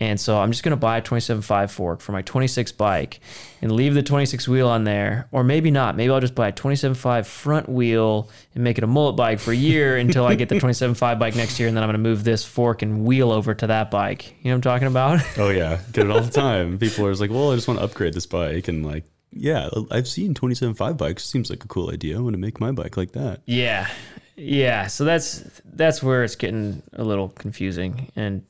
[0.00, 3.20] And so I'm just going to buy a 27.5 fork for my 26 bike
[3.60, 5.28] and leave the 26 wheel on there.
[5.30, 5.94] Or maybe not.
[5.94, 9.52] Maybe I'll just buy a 27.5 front wheel and make it a mullet bike for
[9.52, 11.68] a year until I get the 27.5 bike next year.
[11.68, 14.34] And then I'm going to move this fork and wheel over to that bike.
[14.40, 15.20] You know what I'm talking about?
[15.36, 16.78] Oh yeah, get it all the time.
[16.78, 19.68] People are just like, well, I just want to upgrade this bike, and like yeah,
[19.90, 21.24] I've seen 27.5 bikes.
[21.24, 22.16] Seems like a cool idea.
[22.16, 23.42] I want to make my bike like that.
[23.44, 23.88] Yeah.
[24.36, 24.86] Yeah.
[24.86, 28.42] So that's that's where it's getting a little confusing and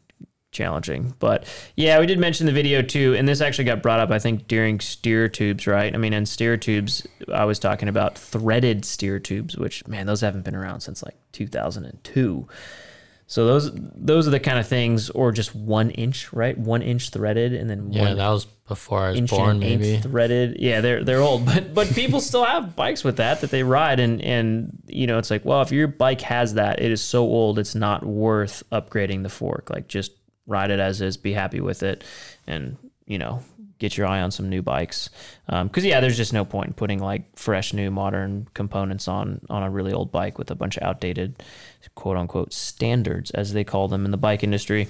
[0.52, 1.14] challenging.
[1.18, 1.44] But
[1.76, 4.48] yeah, we did mention the video too, and this actually got brought up, I think,
[4.48, 5.94] during steer tubes, right?
[5.94, 10.20] I mean, in steer tubes, I was talking about threaded steer tubes, which man, those
[10.20, 12.48] haven't been around since like 2002.
[13.26, 16.58] So those those are the kind of things, or just one inch, right?
[16.58, 19.98] One inch threaded, and then Yeah, that was before I was inch born, and maybe.
[19.98, 20.56] threaded.
[20.58, 24.00] Yeah, they're they're old, but but people still have bikes with that that they ride,
[24.00, 27.22] and and you know it's like, well, if your bike has that, it is so
[27.22, 29.70] old, it's not worth upgrading the fork.
[29.70, 30.10] Like just
[30.50, 32.04] ride it as is, be happy with it,
[32.46, 33.42] and you know
[33.78, 35.10] get your eye on some new bikes.
[35.46, 39.62] Because yeah, there's just no point in putting like fresh, new, modern components on on
[39.62, 41.42] a really old bike with a bunch of outdated,
[41.94, 44.88] quote unquote, standards as they call them in the bike industry.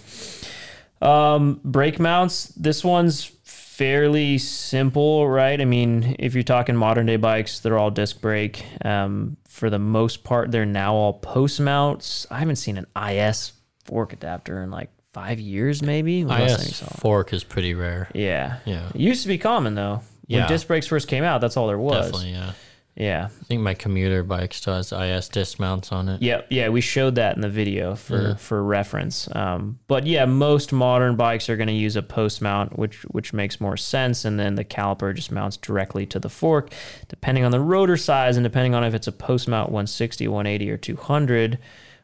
[1.01, 2.49] Um, brake mounts.
[2.49, 5.59] This one's fairly simple, right?
[5.59, 8.62] I mean, if you're talking modern day bikes, they're all disc brake.
[8.85, 12.27] Um, for the most part, they're now all post mounts.
[12.31, 13.53] I haven't seen an IS
[13.85, 16.25] fork adapter in like five years, maybe.
[16.25, 18.09] When IS fork is pretty rare.
[18.14, 18.59] Yeah.
[18.64, 18.88] Yeah.
[18.94, 20.03] It used to be common though.
[20.27, 20.46] When Yeah.
[20.46, 22.07] disc brakes first came out, that's all there was.
[22.07, 22.53] Definitely, yeah.
[22.96, 23.29] Yeah.
[23.40, 26.23] I think my commuter bike still has IS disc mounts on it.
[26.23, 28.35] Yeah, yeah, we showed that in the video for Yeah.
[28.35, 29.29] for reference.
[29.35, 33.33] Um, but yeah, most modern bikes are going to use a post mount, which which
[33.33, 36.73] makes more sense, and then the caliper just mounts directly to the fork,
[37.09, 40.70] depending on the rotor size and depending on if it's a post mount 160, 180,
[40.70, 41.59] or 200.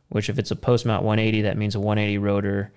[0.09, 2.73] Which if it's a post mount 180, that means a 180 rotor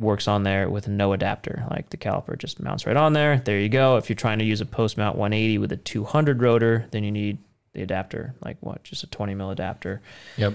[0.00, 1.64] works on there with no adapter.
[1.70, 3.38] Like the caliper just mounts right on there.
[3.44, 3.96] There you go.
[3.96, 7.10] If you're trying to use a post mount 180 with a 200 rotor, then you
[7.12, 7.38] need
[7.74, 10.00] the adapter, like what, just a 20 mil adapter.
[10.36, 10.54] Yep.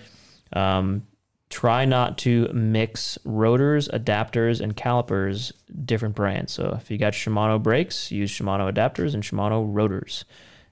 [0.54, 1.06] Um,
[1.50, 5.54] try not to mix rotors, adapters, and calipers
[5.86, 6.52] different brands.
[6.52, 10.26] So if you got Shimano brakes, use Shimano adapters and Shimano rotors.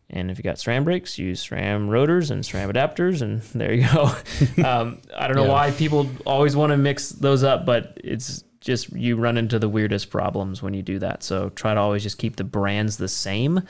[0.10, 3.88] And if you got SRAM brakes, use SRAM rotors and SRAM adapters, and there you
[3.88, 4.04] go.
[4.68, 5.52] um, I don't know Yeah.
[5.52, 9.70] why people always want to mix those up, but it's just you run into the
[9.70, 11.22] weirdest problems when you do that.
[11.24, 13.62] So try to always just keep the brands the same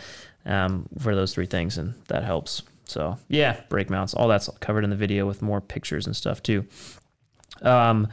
[0.45, 2.61] um, for those three things, and that helps.
[2.85, 6.43] So yeah, brake mounts, all that's covered in the video with more pictures and stuff
[6.43, 6.65] too.
[7.61, 8.07] Um,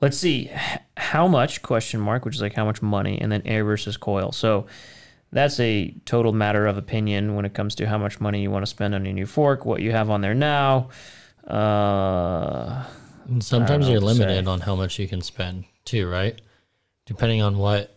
[0.00, 0.50] let's see,
[0.96, 4.32] how much question mark, which is like how much money, and then air versus coil.
[4.32, 4.66] So
[5.32, 8.64] that's a total matter of opinion when it comes to how much money you want
[8.64, 10.88] to spend on your new fork, what you have on there now.
[11.46, 12.84] Uh,
[13.40, 14.50] sometimes you're limited say.
[14.50, 16.40] on how much you can spend too, right?
[17.06, 17.96] Depending on what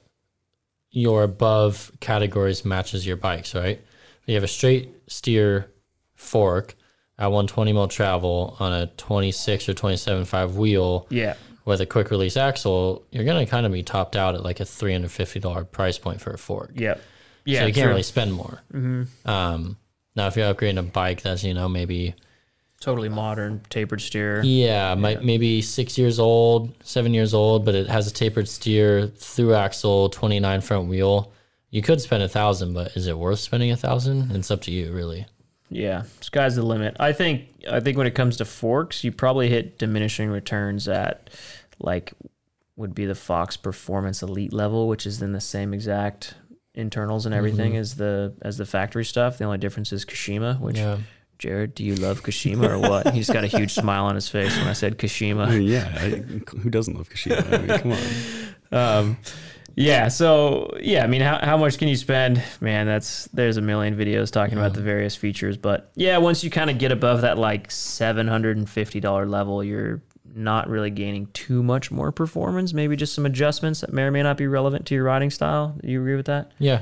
[0.91, 3.79] your above categories matches your bikes, right?
[4.21, 5.71] If You have a straight steer
[6.15, 6.75] fork
[7.17, 12.37] at 120 mil travel on a 26 or 27.5 wheel yeah, with a quick release
[12.37, 16.31] axle, you're gonna kind of be topped out at like a $350 price point for
[16.31, 16.71] a fork.
[16.75, 16.95] yeah,
[17.45, 17.61] yeah.
[17.61, 17.89] so you can't true.
[17.91, 18.61] really spend more.
[18.73, 19.29] Mm-hmm.
[19.29, 19.77] Um,
[20.15, 22.15] now, if you're upgrading a bike that's you know maybe
[22.83, 24.43] totally modern tapered steer.
[24.43, 29.07] Yeah, might maybe six years old, seven years old, but it has a tapered steer,
[29.07, 31.31] through axle, twenty nine front wheel.
[31.69, 34.31] You could spend a thousand, but is it worth spending a thousand?
[34.35, 35.25] It's up to you, really.
[35.69, 36.97] Yeah, sky's the limit.
[36.99, 41.29] I think I think when it comes to forks, you probably hit diminishing returns at
[41.79, 42.13] like
[42.75, 46.35] would be the Fox Performance Elite level, which is in the same exact
[46.75, 47.37] internals and mm-hmm.
[47.37, 49.37] everything as the as the factory stuff.
[49.37, 50.97] The only difference is Kashima, which Yeah,
[51.39, 53.13] Jared, do you love Kashima or what?
[53.13, 55.67] He's got a huge smile on his face when I said Kashima.
[55.67, 56.09] yeah, I,
[56.57, 57.53] who doesn't love Kashima?
[57.53, 57.99] I mean, come on.
[58.73, 59.17] Um,
[59.75, 60.07] yeah.
[60.07, 62.41] So yeah, I mean, how, how much can you spend?
[62.59, 66.49] Man, that's there's a million videos talking about the various features, but yeah, once you
[66.49, 70.01] kind of get above that like seven hundred and fifty dollar level, you're
[70.35, 72.73] not really gaining too much more performance.
[72.73, 75.77] Maybe just some adjustments that may or may not be relevant to your riding style.
[75.79, 76.51] Do you agree with that?
[76.57, 76.81] yeah,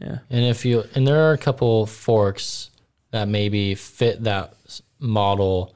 [0.00, 0.18] Yeah.
[0.30, 2.70] And if you and there are a couple forks
[3.14, 4.54] that maybe fit that
[4.98, 5.72] model,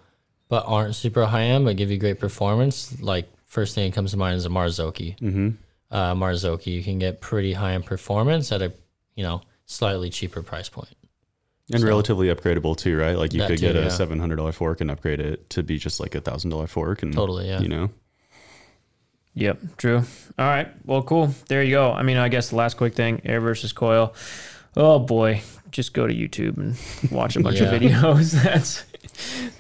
[0.49, 3.01] but aren't super high end, but give you great performance.
[3.01, 5.17] Like first thing that comes to mind is a Marzocchi.
[5.21, 5.49] Mm-hmm.
[5.93, 8.73] uh, Marzocchi, you can get pretty high in performance at a
[9.15, 10.97] you know slightly cheaper price point.
[11.71, 13.17] And So- relatively upgradable too, right?
[13.17, 13.89] Like you could too, get a yeah.
[13.89, 17.05] seven hundred dollar fork and upgrade it to be just like a thousand dollar fork,
[17.05, 17.61] and Totally, yeah.
[17.61, 17.91] you know,
[19.35, 19.99] Yep, true.
[20.39, 20.69] All right.
[20.85, 21.33] Well, cool.
[21.49, 21.93] There you go.
[21.93, 24.13] I mean, I guess the last quick thing air versus coil.
[24.77, 25.43] Oh, boy.
[25.71, 26.77] Just go to YouTube and
[27.11, 27.75] watch a bunch Yeah.
[27.75, 28.33] of videos.
[28.43, 28.85] That's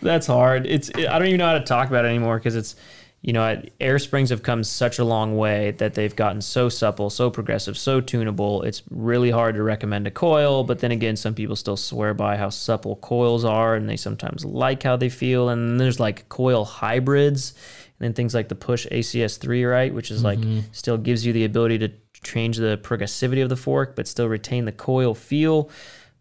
[0.00, 0.66] that's hard.
[0.66, 2.76] It's I don't even know how to talk about it anymore because it's
[3.22, 7.10] you know air springs have come such a long way that they've gotten so supple,
[7.10, 8.62] so progressive, so tunable.
[8.62, 12.36] It's really hard to recommend a coil, but then again, some people still swear by
[12.36, 15.48] how supple coils are, and they sometimes like how they feel.
[15.48, 17.54] And there's like coil hybrids,
[17.98, 20.60] and then things like the Push ACS3, right, which is like mm-hmm.
[20.70, 21.90] still gives you the ability to
[22.22, 25.70] change the progressivity of the fork, but still retain the coil feel.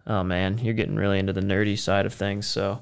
[0.08, 2.48] Oh man, you're getting really into the nerdy side of things.
[2.48, 2.82] So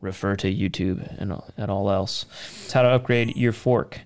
[0.00, 2.26] refer to YouTube and, and all else.
[2.64, 4.00] It's how to upgrade your fork.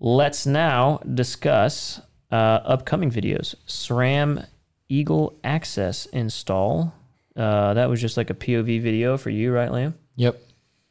[0.00, 2.00] Let's now discuss
[2.30, 3.54] uh, upcoming videos.
[3.66, 4.46] SRAM
[4.88, 6.94] Eagle AXS install.
[7.36, 9.94] Uh, that was just like a POV video for you, right, Liam?
[10.16, 10.40] Yep.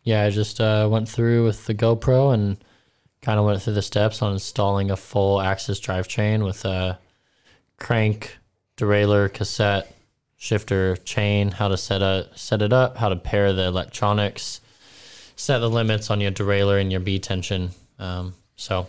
[0.03, 2.57] Yeah, I just uh, went through with the GoPro and
[3.21, 6.99] kind of went through the steps on installing a full AXS drivetrain with a
[7.77, 8.37] crank,
[8.77, 9.93] derailleur, cassette,
[10.37, 14.61] shifter, chain, how to set a set it up, how to pair the electronics,
[15.35, 17.71] set the limits on your derailleur and your B tension.
[17.99, 18.87] Um, so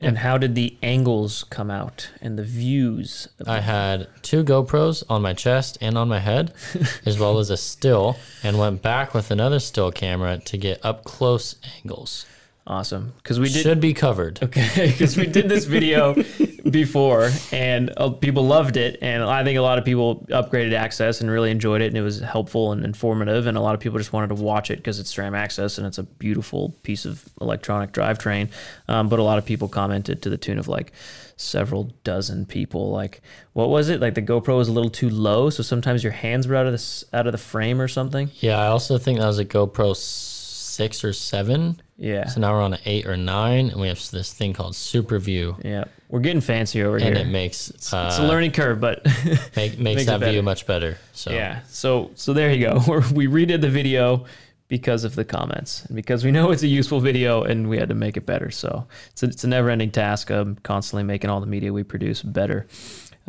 [0.00, 3.28] And how did the angles come out and the views?
[3.46, 6.52] I had two GoPros on my chest and on my head,
[7.06, 11.04] as well as a still, and went back with another still camera to get up
[11.04, 12.26] close angles.
[12.66, 14.42] Awesome, because we did Should be covered.
[14.42, 16.14] Okay, because we did this video
[16.70, 18.98] before and uh, people loved it.
[19.02, 21.86] And I think a lot of people upgraded AXS and really enjoyed it.
[21.88, 23.46] And it was helpful and informative.
[23.46, 25.86] And a lot of people just wanted to watch it because it's SRAM AXS and
[25.86, 28.50] it's a beautiful piece of electronic drivetrain.
[28.88, 30.92] Um, but a lot of people commented to the tune of like
[31.36, 32.90] several dozen people.
[32.90, 33.20] Like,
[33.52, 34.00] what was it?
[34.00, 35.50] Like the GoPro was a little too low.
[35.50, 38.30] So sometimes your hands were out of the, out of the frame or something.
[38.36, 41.80] Yeah, I also think that was a GoPro six or seven.
[41.96, 42.26] Yeah.
[42.26, 45.64] So now we're on an eight or nine, and we have this thing called SuperView,
[45.64, 45.84] Yeah.
[46.08, 47.14] We're getting fancy over and here.
[47.14, 49.04] And it makes uh, it's a learning curve, but
[49.56, 50.98] make, makes, makes that view much better.
[51.12, 51.60] So Yeah.
[51.68, 52.80] So so there you go.
[52.88, 54.24] We're, we redid the video
[54.68, 57.88] because of the comments and because we know it's a useful video and we had
[57.88, 58.50] to make it better.
[58.50, 61.82] So it's a, it's a never ending task of constantly making all the media we
[61.82, 62.66] produce better.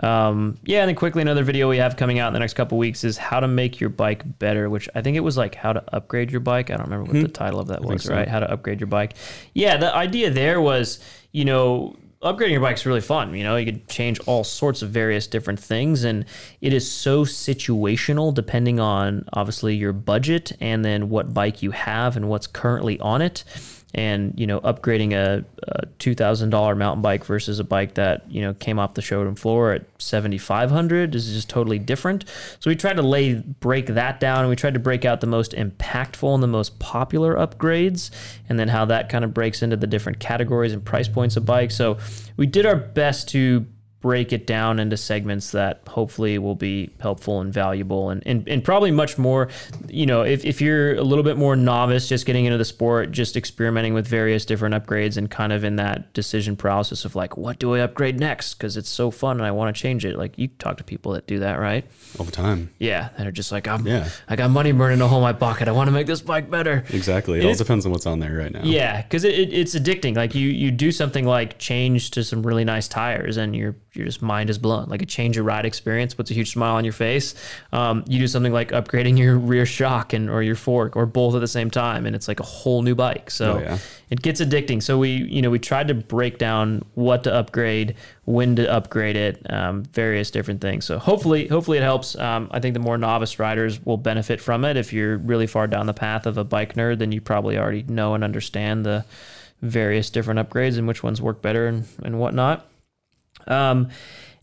[0.04, 2.78] Um, yeah, and then quickly another video we have coming out in the next couple
[2.78, 5.74] weeks is how to make your bike better, which I think it was like how
[5.74, 6.70] to upgrade your bike.
[6.70, 8.14] I don't remember what the title of that was, so.
[8.14, 8.28] right?
[8.28, 9.16] How to upgrade your bike.
[9.54, 11.00] Yeah, the idea there was,
[11.32, 13.36] you know, upgrading your bike's really fun.
[13.36, 16.26] You know, you could change all sorts of various different things, and
[16.60, 22.18] it is so situational depending on obviously your budget and then what bike you have
[22.18, 23.44] and what's currently on it.
[23.98, 28.30] And you know, upgrading a, a two thousand dollar mountain bike versus a bike that
[28.30, 32.26] you know came off the showroom floor at seventy five hundred is just totally different.
[32.60, 35.28] So we tried to lay break that down, and we tried to break out the
[35.28, 38.12] most impactful and the most popular upgrades,
[38.50, 41.46] and then how that kind of breaks into the different categories and price points of
[41.46, 41.78] bikes.
[41.78, 41.98] So
[42.36, 43.66] we did our best to
[44.06, 48.64] break it down into segments that hopefully will be helpful and valuable and, and, and
[48.64, 49.48] probably much more
[49.90, 53.12] you know if, if you're a little bit more novice just getting into the sport
[53.12, 57.36] just experimenting with various different upgrades and kind of in that decision process of like
[57.36, 60.16] what do i upgrade next because it's so fun and i want to change it
[60.20, 61.84] like you talk to people that do that right
[62.20, 62.70] all the time.
[62.78, 64.08] yeah that are just like i'm Yeah.
[64.30, 66.52] i got money burning a hole in my pocket i want to make this bike
[66.52, 67.40] better Exactly.
[67.40, 68.62] It, It all depends on what's on there right now.
[68.64, 70.16] yeah, because it, it, it's addicting.
[70.16, 74.06] Like you, you do something like change to some really nice tires, and your your
[74.06, 74.88] just mind is blown.
[74.90, 77.36] Like a change your ride experience puts a huge smile on your face.
[77.72, 81.36] Um, you do something like upgrading your rear shock and or your fork or both
[81.36, 83.32] at the same time, and it's like a whole new bike.
[83.32, 83.78] So Oh, yeah.
[84.10, 84.82] it gets addicting.
[84.84, 89.16] So we you know we tried to break down what to upgrade, when to upgrade
[89.16, 90.86] it, um, various different things.
[90.86, 92.16] So hopefully hopefully it helps.
[92.18, 94.78] Um, I think the more novice riders will benefit from it.
[94.78, 97.84] If you're really far down the path of a bike nerd, then you probably already
[97.84, 99.06] know and understand the
[99.62, 102.68] various different upgrades and which ones work better and, and whatnot.
[103.48, 103.90] Um,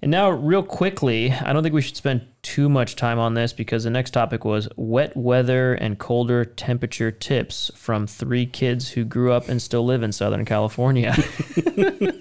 [0.02, 3.52] and now, real quickly, I don't think we should spend too much time on this
[3.52, 9.04] because the next topic was wet weather and colder temperature tips from three kids who
[9.04, 11.14] grew up and still live in Southern California.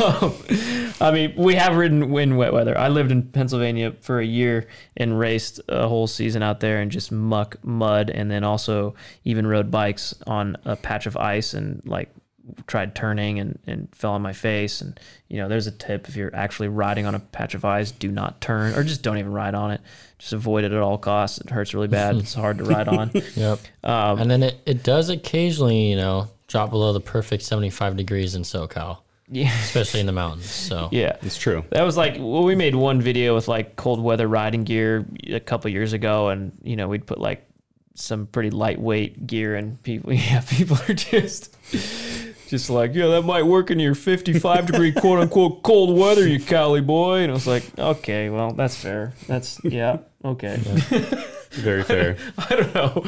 [0.00, 0.34] Um,
[1.00, 2.76] I mean, we have ridden in wet weather.
[2.76, 6.90] I lived in Pennsylvania for a year and raced a whole season out there in
[6.90, 11.82] just muck, mud, and then also even rode bikes on a patch of ice and
[11.86, 12.10] like
[12.66, 14.80] tried turning and, and fell on my face.
[14.80, 17.90] And, you know, there's a tip if you're actually riding on a patch of ice,
[17.90, 19.80] do not turn or just don't even ride on it.
[20.18, 21.38] Just avoid it at all costs.
[21.38, 22.16] It hurts really bad.
[22.16, 23.10] It's hard to ride on.
[23.36, 23.60] Yep.
[23.84, 28.34] Um, and then it, it does occasionally, you know, drop below the perfect 75 degrees
[28.34, 29.54] in SoCal, yeah.
[29.60, 30.50] especially in the mountains.
[30.50, 31.16] So Yeah.
[31.22, 31.64] It's true.
[31.70, 35.40] That was like well, we made one video with like cold weather riding gear a
[35.40, 37.46] couple years ago, and you know we'd put like
[37.94, 41.56] some pretty lightweight gear, and people yeah people are just
[42.50, 46.38] just like yeah that might work in your 55 degree quote unquote cold weather, you
[46.40, 49.12] Cali boy, and I was like okay well that's fair.
[49.26, 50.56] That's yeah okay.
[51.52, 52.16] Very fair.
[52.38, 53.04] I don't know.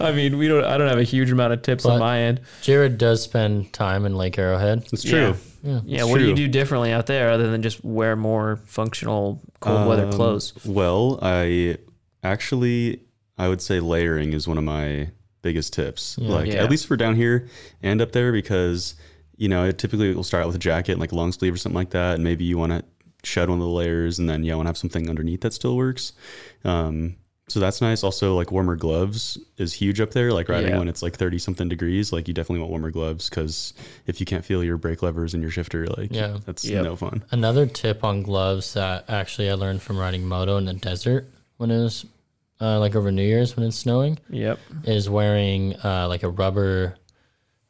[0.00, 2.40] I mean we don't I don't have a huge amount of tips on my end.
[2.62, 4.84] Jared does spend time in Lake Arrowhead.
[4.92, 5.34] It's true.
[5.62, 5.80] yeah.
[5.86, 9.88] It's what do you do differently out there other than just wear more functional cold
[9.88, 10.52] weather Um, clothes?
[10.64, 11.78] Well, I
[12.22, 13.00] actually
[13.38, 15.10] I would say layering is one of my
[15.48, 16.18] biggest tips.
[16.18, 16.62] like Yeah.
[16.64, 17.36] at least for down here
[17.82, 18.94] and up there because
[19.38, 21.52] you know, it typically will start out with a jacket and like a long sleeve
[21.52, 22.14] or something like that.
[22.14, 22.82] And maybe you want to
[23.22, 25.76] shed one of the layers and then yeah, want to have something underneath that still
[25.76, 26.12] works.
[26.64, 27.16] Um,
[27.48, 28.02] so that's nice.
[28.02, 30.32] Also, like warmer gloves is huge up there.
[30.32, 30.78] Like riding Yeah.
[30.78, 33.74] when it's like thirty something degrees, like you definitely want warmer gloves because
[34.06, 36.38] if you can't feel your brake levers and your shifter, like Yeah.
[36.46, 36.84] that's Yep.
[36.84, 37.22] no fun.
[37.30, 41.28] Another tip on gloves that actually I learned from riding moto in the desert
[41.58, 42.04] when it was
[42.60, 44.58] uh, like over New Year's when it's snowing Yep.
[44.84, 46.96] is wearing uh, like a rubber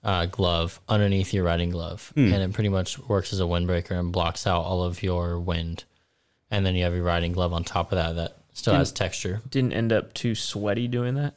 [0.05, 4.13] uh, glove underneath your riding glove, and it pretty much works as a windbreaker and
[4.13, 5.85] blocks out all of your wind.
[6.51, 9.41] And then you have your riding glove on top of that that still has texture.
[9.51, 11.35] Didn't end up too sweaty doing that.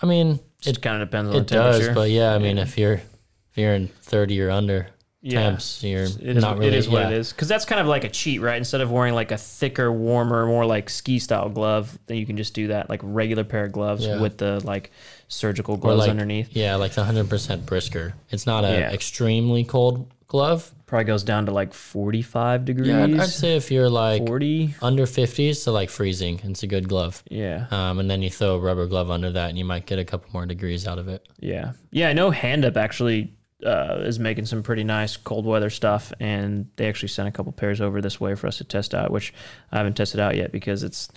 [0.00, 1.86] I mean, It kind of depends on it the temperature.
[1.88, 4.88] does, but yeah, I mean, if you're if you're in thirty or under
[5.22, 5.50] Yeah.
[5.50, 6.68] temps, you're It is, not really.
[6.68, 7.08] it is what yeah.
[7.10, 7.30] it is.
[7.32, 8.56] Because that's kind of like a cheat, right?
[8.56, 12.36] Instead of wearing like a thicker, warmer, more like ski style glove, then you can
[12.38, 14.20] just do that like regular pair of gloves Yeah.
[14.20, 14.90] with the like
[15.28, 16.56] surgical gloves like, underneath.
[16.56, 18.14] Yeah, like the hundred percent brisker.
[18.30, 18.92] It's not an Yeah.
[18.92, 20.72] extremely cold glove.
[20.86, 22.88] Probably goes down to like 45 degrees.
[22.88, 24.74] Yeah, I'd, I'd say if you're like 40.
[24.82, 27.22] under fifties to like freezing, it's a good glove.
[27.30, 27.66] Yeah.
[27.70, 30.04] Um, and then you throw a rubber glove under that, and you might get a
[30.04, 31.28] couple more degrees out of it.
[31.38, 31.72] Yeah.
[31.92, 33.32] Yeah, I know Hand Up actually
[33.64, 37.52] uh, is making some pretty nice cold weather stuff, and they actually sent a couple
[37.52, 39.32] pairs over this way for us to test out, which
[39.72, 41.08] I haven't tested out yet because it's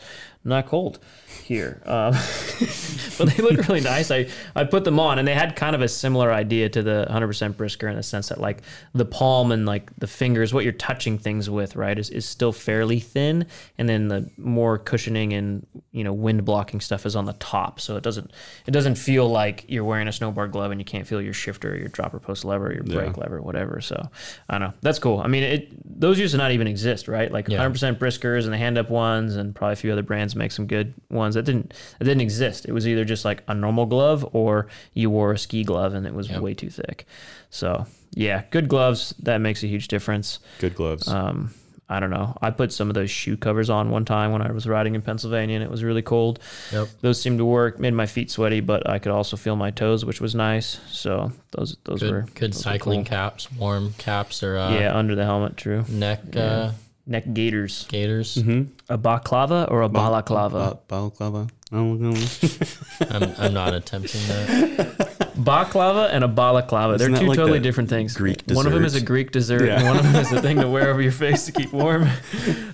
[0.43, 0.99] not cold
[1.43, 1.81] here.
[1.85, 2.13] Um,
[3.17, 4.11] but they look really nice.
[4.11, 7.07] I, I put them on, and they had kind of a similar idea to the
[7.09, 8.61] 100% Brisker in the sense that, like,
[8.93, 12.51] the palm and, like, the fingers, what you're touching things with, right, is, is still
[12.51, 13.45] fairly thin.
[13.77, 17.79] And then the more cushioning and, you know, wind blocking stuff is on the top.
[17.79, 18.31] So it doesn't,
[18.65, 21.73] it doesn't feel like you're wearing a snowboard glove and you can't feel your shifter
[21.73, 23.81] or your dropper post lever or your brake lever, whatever.
[23.81, 24.09] So
[24.49, 24.73] I don't know.
[24.81, 25.19] That's cool.
[25.19, 27.31] I mean, it, those used to not even exist, right?
[27.31, 27.59] Like Yeah.
[27.65, 30.67] 100% Briskers and the hand up ones, and probably a few other brands make some
[30.67, 32.65] good ones that didn't, that didn't exist.
[32.65, 36.05] It was either just like a normal glove or you wore a ski glove and
[36.07, 36.41] it was Yep.
[36.41, 37.05] way too thick.
[37.49, 39.13] So yeah, good gloves.
[39.23, 40.39] That makes a huge difference.
[40.59, 41.07] Good gloves.
[41.07, 41.53] Um,
[41.89, 42.35] I don't know.
[42.41, 45.01] I put some of those shoe covers on one time when I was riding in
[45.01, 46.39] Pennsylvania and it was really cold.
[46.71, 46.87] Yep.
[47.01, 50.03] Those seemed to work, made my feet sweaty, but I could also feel my toes,
[50.05, 50.79] which was nice.
[50.87, 53.09] So those those Good, were good those cycling cool.
[53.09, 55.83] caps, warm caps, or uh, yeah, under the helmet, true.
[55.89, 56.71] neck uh,
[57.05, 57.85] Neck gaiters.
[57.89, 58.37] gaiters.
[58.37, 58.71] Mm-hmm.
[58.93, 60.57] A baklava or a balaclava?
[60.57, 61.47] Ba- balaclava.
[61.71, 62.15] No.
[63.09, 64.95] I'm, I'm not attempting that.
[65.43, 66.97] Baklava and a balaclava.
[66.97, 68.15] They're Isn't that two like totally different things.
[68.15, 69.01] Greek One of them is a?
[69.01, 71.51] Greek dessert, and one of them is a thing to wear over your face to
[71.51, 72.07] keep warm.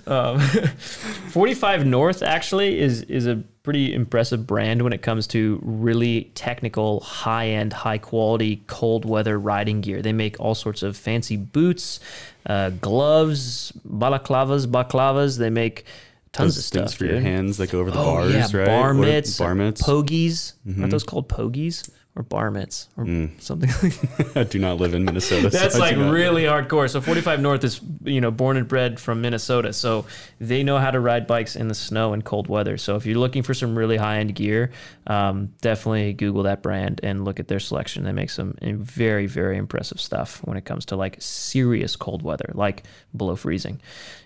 [0.06, 0.40] Um,
[1.30, 7.00] 45 North actually is is a pretty impressive brand when it comes to really technical,
[7.00, 10.00] high end, high quality cold weather riding gear.
[10.02, 12.00] They make all sorts of fancy boots,
[12.46, 15.38] uh, gloves, balaclavas, baklavas.
[15.38, 15.84] They make
[16.32, 18.58] tons Those of things stuff for your hands that go over the Oh, bars, yeah,
[18.58, 18.66] right?
[18.66, 19.82] bar mitts, Bar mitts.
[19.82, 20.54] pogies.
[20.78, 23.06] Aren't those called pogies or bar mitts or
[23.38, 25.48] something like I do not live in Minnesota.
[25.50, 26.90] so That's I like do not- really hardcore.
[26.90, 29.72] So 45 North is, you know, born and bred from Minnesota.
[29.72, 30.06] So
[30.40, 32.76] they know how to ride bikes in the snow and cold weather.
[32.78, 34.72] So if you're looking for some really high end gear,
[35.06, 38.02] um, definitely Google that brand and look at their selection.
[38.02, 42.50] They make some very, very impressive stuff when it comes to like serious cold weather,
[42.54, 42.82] like
[43.16, 43.80] below freezing,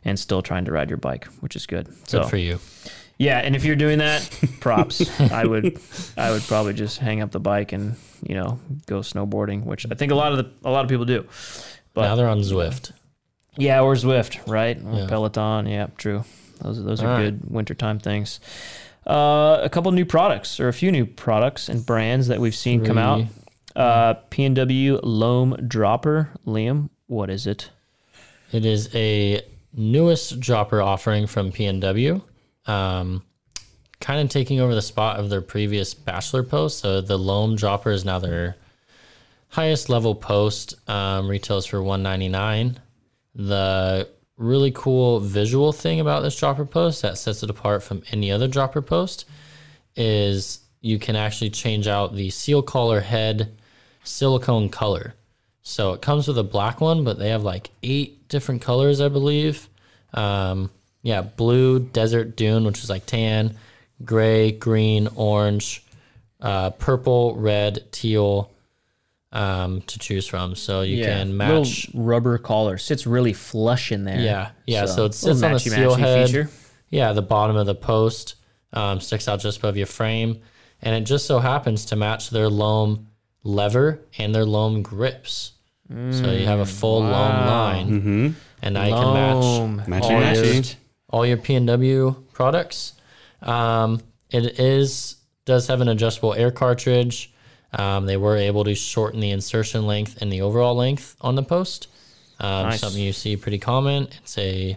[0.07, 1.87] and still trying to ride your bike, which is good.
[1.87, 2.61] Good So for you.
[3.18, 4.29] Yeah, and if you're doing that,
[4.61, 5.20] props.
[5.20, 5.79] I would
[6.16, 7.94] I would probably just hang up the bike and,
[8.27, 11.05] you know, go snowboarding, which I think a lot of the a lot of people
[11.05, 11.24] do.
[11.94, 12.90] But now they're on Zwift.
[13.57, 14.77] yeah, or Zwift, right?
[14.85, 15.07] Or Yeah.
[15.07, 16.24] Peloton, yeah, true.
[16.61, 17.24] Those those are All right.
[17.24, 18.40] good wintertime things.
[19.07, 22.85] Uh, a couple new products or a few new products and brands that we've seen
[22.85, 23.24] come out.
[23.77, 26.31] Uh, PNW Loam Dropper.
[26.46, 27.70] Liam, what is it?
[28.50, 29.42] It is a
[29.77, 32.22] newest dropper offering from PNW.
[32.66, 33.22] Um,
[34.00, 36.81] kind of taking over the spot of their previous bachelor post.
[36.81, 38.57] So the Loam dropper is now their
[39.48, 40.74] highest level post.
[40.88, 42.81] Um, retails for 199
[43.35, 48.31] The really cool visual thing about this dropper post that sets it apart from any
[48.31, 49.27] other dropper post
[49.96, 53.55] is you can actually change out the seal collar head
[54.03, 55.14] silicone color.
[55.62, 59.09] So it comes with a black one, but they have like eight different colors, I
[59.09, 59.68] believe.
[60.12, 60.70] Um,
[61.05, 63.57] yeah, blue, desert dune, which is like tan,
[64.05, 65.85] gray, green, orange,
[66.40, 68.51] uh, purple, red, teal
[69.31, 70.55] um, to choose from.
[70.55, 71.88] So you can match.
[71.88, 72.79] Little rubber collar.
[72.79, 74.19] Sits really flush in there.
[74.19, 74.87] Yeah, yeah.
[74.87, 76.27] So, it little sits on the matchy-matchy seal head.
[76.27, 76.50] feature.
[76.88, 78.37] Yeah, the bottom of the post
[78.73, 80.40] um, sticks out just above your frame,
[80.81, 83.09] and it just so happens to match their loam
[83.42, 85.52] lever and their loam grips.
[85.90, 90.21] so you have a full loam line, and now you can match Matchy all your,
[90.23, 90.77] matchy.
[91.15, 92.94] All your P and W products.
[93.40, 94.00] Um,
[94.31, 97.33] it is does have an adjustable air cartridge.
[97.73, 101.42] Um, they were able to shorten the insertion length and the overall length on the
[101.44, 101.87] post.
[102.40, 102.81] Um, Nice.
[102.81, 104.08] Something you see pretty common.
[104.23, 104.77] It's a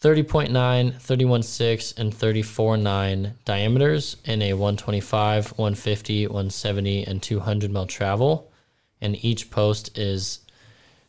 [0.00, 8.52] 30.9, 31.6, and 34.9 diameters in a 125, 150, 170, and 200 mil travel.
[9.00, 10.40] And each post is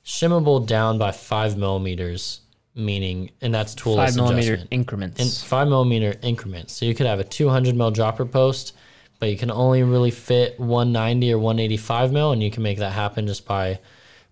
[0.03, 2.41] shimmable down by five millimeters,
[2.75, 5.19] meaning, and that's toolless Five millimeter adjustment increments.
[5.43, 6.73] in five millimeter increments.
[6.73, 8.75] So you could have a 200 mil dropper post,
[9.19, 12.93] but you can only really fit 190 or 185 mil, and you can make that
[12.93, 13.79] happen just by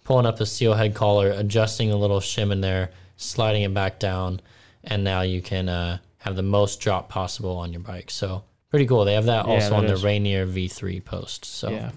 [0.03, 3.99] pulling up the seal head collar, adjusting a little shim in there, sliding it back
[3.99, 4.39] down,
[4.83, 8.09] and now you can uh, have the most drop possible on your bike.
[8.09, 9.03] So pretty cool.
[9.03, 9.99] They have that Yeah, also that on is.
[10.01, 11.43] the Rainier V3 post.
[11.43, 11.91] So Yeah.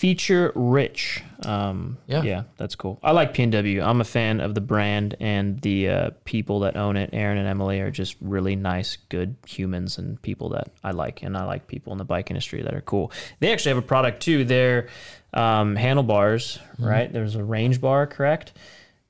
[0.00, 1.22] Feature rich.
[1.44, 2.22] Um, yeah.
[2.22, 2.42] Yeah.
[2.56, 2.98] that's cool.
[3.02, 3.84] I like PNW.
[3.84, 7.10] I'm a fan of the brand and the uh, people that own it.
[7.12, 11.22] Aaron and Emily are just really nice, good humans and people that I like.
[11.22, 13.12] And I like people in the bike industry that are cool.
[13.40, 14.44] They actually have a product too.
[14.44, 14.88] They're
[15.34, 16.84] um, handlebars, Mm-hmm.
[16.86, 17.12] right?
[17.12, 18.54] There's a range bar, correct?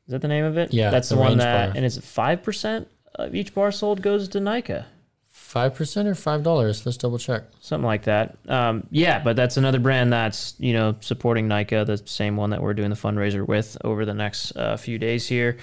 [0.06, 0.74] Is that the name of it?
[0.74, 1.76] Yeah, That's the, the one that, bar.
[1.76, 4.86] and it's 5% of each bar sold goes to NICA?
[5.50, 6.86] 5% or $5?
[6.86, 7.42] Let's double check.
[7.60, 8.36] something like that.
[8.48, 12.62] Um, yeah, but that's another brand that's you know supporting NICA, the same one that
[12.62, 15.58] we're doing the fundraiser with over the next uh, few days here.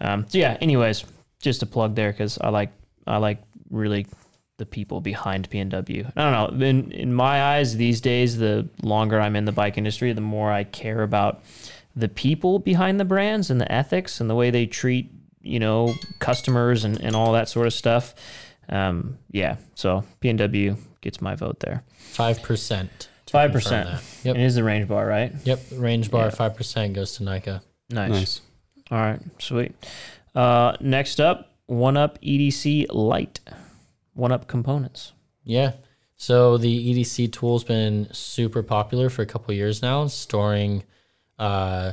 [0.00, 1.04] Um, so yeah, anyways,
[1.40, 2.70] just a plug there because I like
[3.06, 4.06] I like really
[4.58, 6.12] the people behind PNW.
[6.16, 6.66] I don't know.
[6.66, 10.52] In in my eyes, these days, the longer I'm in the bike industry, the more
[10.52, 11.42] I care about
[11.96, 15.10] the people behind the brands and the ethics and the way they treat
[15.42, 18.14] you know customers and, and all that sort of stuff.
[18.68, 21.82] Um, yeah, so PNW gets my vote there.
[22.14, 22.88] 5%.
[22.98, 23.88] to Five percent.
[24.24, 24.36] Yep.
[24.36, 25.32] It is the range bar, right?
[25.44, 25.60] Yep.
[25.72, 26.30] Range bar, Yeah.
[26.48, 27.62] 5% goes to NICA.
[27.90, 28.10] Nice.
[28.10, 28.40] Nice.
[28.90, 29.72] All right, sweet.
[30.34, 33.40] Uh, next up, OneUp EDC Lite.
[34.14, 35.12] One Up components.
[35.44, 35.72] Yeah.
[36.16, 40.84] So the EDC tool's been super popular for a couple years now, storing
[41.38, 41.92] uh,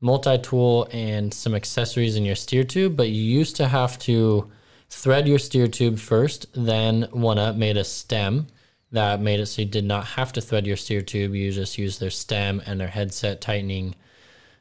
[0.00, 2.96] multi-tool and some accessories in your steer tube.
[2.96, 4.50] But you used to have to
[4.92, 6.46] thread your steer tube first.
[6.52, 8.46] Then Up made a stem
[8.92, 11.34] that made it so you did not have to thread your steer tube.
[11.34, 13.94] You just use their stem and their headset tightening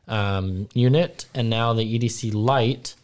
[0.08, 1.26] um, unit.
[1.36, 2.96] And now the EDC Lite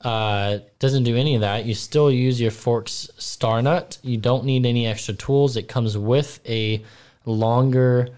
[0.00, 1.64] uh, doesn't do any of that.
[1.64, 3.98] You still use your Forks star nut.
[4.02, 5.56] You don't need any extra tools.
[5.56, 6.84] It comes with a
[7.24, 8.08] longer,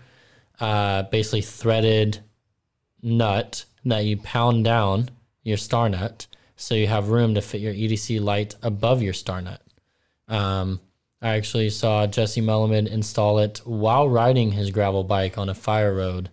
[0.59, 2.21] uh, basically threaded
[3.03, 5.11] nut that you pound down
[5.43, 6.27] your star nut,
[6.57, 9.61] so you have room to fit your EDC Lite above your star nut.
[10.29, 10.81] Um,
[11.23, 15.95] I actually saw Jesse Melamed install it while riding his gravel bike on a fire
[15.95, 16.29] road.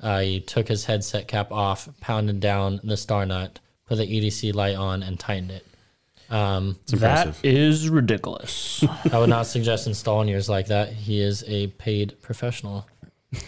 [0.00, 4.54] Uh, he took his headset cap off, pounded down the star nut, put the EDC
[4.54, 5.66] Lite on, and tightened it.
[6.30, 8.82] Um, That is ridiculous.
[9.12, 10.92] I would not suggest installing yours like that.
[10.92, 12.86] He is a paid professional.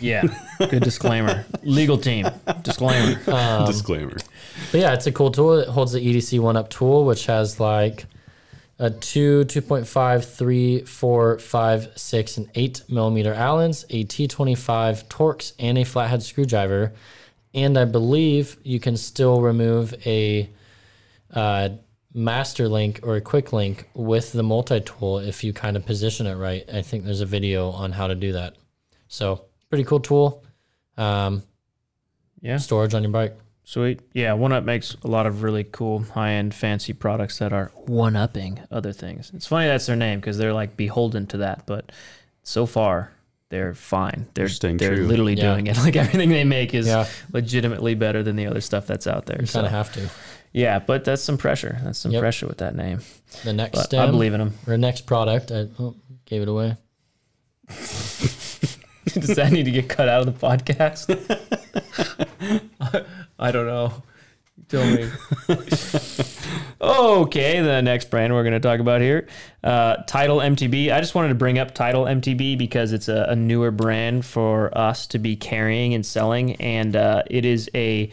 [0.01, 0.23] yeah.
[0.59, 1.45] Good disclaimer.
[1.63, 2.27] Legal team.
[2.63, 3.19] Disclaimer.
[3.31, 4.17] Um, Disclaimer.
[4.75, 5.61] But yeah, it's a cool tool.
[5.61, 8.07] It holds the EDC OneUp tool, which has like
[8.81, 15.79] a two, 2.5, 3, 4, 5, 6, and 8 millimeter Allens, a T25 Torx, and
[15.79, 16.93] a flathead screwdriver.
[17.55, 20.51] And I believe you can still remove a
[21.33, 21.69] uh,
[22.13, 26.27] master link or a quick link with the multi tool if you kind of position
[26.27, 26.69] it right.
[26.69, 28.57] I think there's a video on how to do that.
[29.07, 30.45] So, pretty cool tool.
[30.97, 31.45] Um,
[32.41, 32.57] Yeah.
[32.57, 33.39] storage on your bike.
[33.67, 34.01] Sweet.
[34.13, 38.15] Yeah, OneUp makes a lot of really cool, high end, fancy products that are one
[38.15, 39.33] upping other things.
[39.35, 41.91] It's funny that's their name because they're like beholden to that, but
[42.43, 43.11] so far
[43.49, 44.27] they're fine.
[44.35, 45.07] They're They're staying they're true.
[45.07, 45.53] literally Yeah.
[45.55, 45.79] doing it.
[45.83, 47.07] Like everything they make is Yeah.
[47.33, 49.39] legitimately better than the other stuff that's out there.
[49.41, 50.11] You So kind of have to.
[50.53, 51.79] yeah, but that's some pressure.
[51.85, 52.21] That's some Yep.
[52.21, 53.01] pressure with that name.
[53.45, 54.55] The next But stem I believe in them.
[54.67, 55.95] or next product, I oh,
[56.27, 56.77] gave it away.
[59.21, 61.09] Does that need to get cut out of the podcast?
[63.39, 64.03] I don't know.
[64.69, 65.09] Tell me.
[66.81, 69.29] okay, the next brand we're going to talk about here,
[69.63, 70.93] uh, Title MTB.
[70.93, 74.77] I just wanted to bring up Title MTB because it's a, a newer brand for
[74.77, 78.11] us to be carrying and selling, and uh, it is a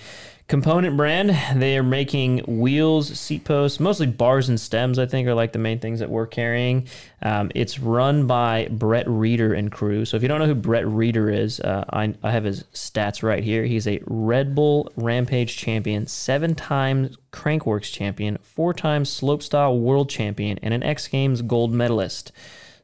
[0.52, 1.30] component brand.
[1.56, 5.00] They are making wheels, seat posts, mostly bars and stems.
[5.00, 6.90] I think are like the main things that we're carrying.
[7.22, 10.04] Um, it's run by Brett Rheeder and crew.
[10.04, 13.24] So if you don't know who Brett Rheeder is, uh, I, I have his stats
[13.24, 13.64] right here.
[13.64, 20.60] He's a Red Bull Rampage champion, seven times Crankworx champion, four times Slopestyle World champion,
[20.62, 22.34] and an X Games gold medalist.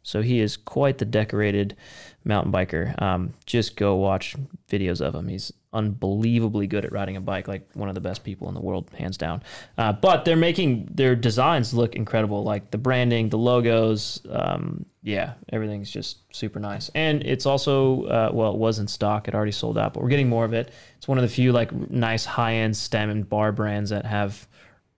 [0.04, 1.76] So he is quite the decorated
[2.24, 3.00] mountain biker.
[3.02, 4.38] Um, just go watch
[4.70, 5.28] videos of him.
[5.28, 8.62] He's unbelievably good at riding a bike, like one of the best people in the
[8.62, 9.44] world, hands down.
[9.78, 14.20] Uh, but they're making their designs look incredible, like the branding, the logos.
[14.30, 16.90] Um, yeah, everything's just super nice.
[16.96, 19.28] And it's also, uh, well, it was in stock.
[19.28, 20.72] It already sold out, but we're getting more of it.
[20.98, 24.48] It's one of the few like nice high end stem and bar brands that have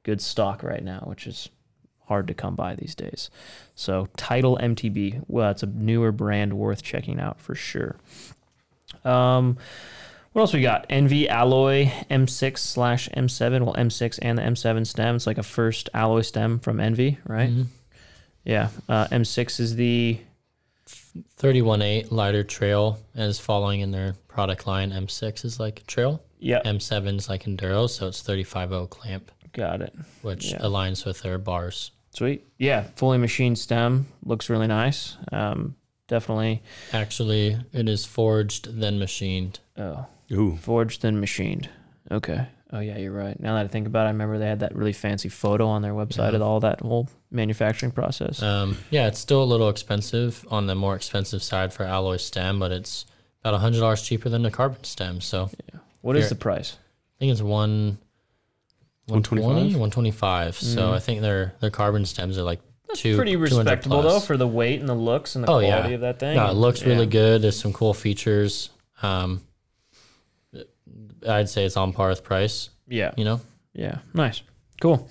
[0.03, 1.49] good stock right now, which is
[2.05, 3.29] hard to come by these days.
[3.75, 7.97] So, Title MTB, well, it's a newer brand worth checking out for sure.
[9.03, 9.57] Um,
[10.33, 10.85] what else we got?
[10.89, 13.63] ENVE Alloy M6 slash M7.
[13.65, 15.15] Well, M6 and the M7 stem.
[15.15, 17.49] It's like a first alloy stem from ENVE, right?
[17.49, 17.65] Mhm.
[18.45, 18.69] Yeah.
[18.87, 20.19] Uh, M6 is the
[21.37, 24.91] 31.8 lighter trail is following in their product line.
[24.91, 26.21] M6 is like a trail.
[26.39, 26.61] yeah.
[26.63, 29.93] M7 is like enduro, so it's 35.0 clamp, Got it.
[30.21, 30.59] which Yeah.
[30.59, 31.91] aligns with their bars.
[32.11, 32.45] Sweet.
[32.57, 32.83] Yeah.
[32.95, 35.17] Fully machined stem looks really nice.
[35.31, 35.75] Um,
[36.07, 36.61] definitely.
[36.93, 39.59] Actually, it is forged then machined.
[39.77, 40.57] Oh, Ooh.
[40.57, 41.69] forged then machined.
[42.11, 42.47] Okay.
[42.71, 43.39] Oh yeah, you're right.
[43.39, 45.81] Now that I think about it, I remember they had that really fancy photo on
[45.81, 46.35] their website Yeah.
[46.37, 48.43] of all that whole manufacturing process.
[48.43, 52.59] Um, yeah, it's still a little expensive on the more expensive side for alloy stem,
[52.59, 53.05] but it's
[53.43, 55.19] about hundred dollars cheaper than the carbon stem.
[55.21, 56.77] So I what is the price?
[56.79, 57.97] I think it's one.
[59.07, 59.73] 125?
[59.79, 60.93] 125 So Mm.
[60.93, 62.59] I think their their carbon stems are like
[62.93, 65.77] two Pretty 200 respectable though for the weight and the looks and the Oh, yeah.
[65.77, 66.35] quality of that thing.
[66.35, 67.41] No, it looks really good.
[67.41, 68.69] There's some cool features.
[69.01, 69.41] Um,
[71.27, 72.69] I'd say it's on par with price.
[72.87, 73.11] Yeah.
[73.17, 73.41] You know,
[73.73, 73.99] Yeah.
[74.13, 74.41] Nice.
[74.81, 75.09] Cool.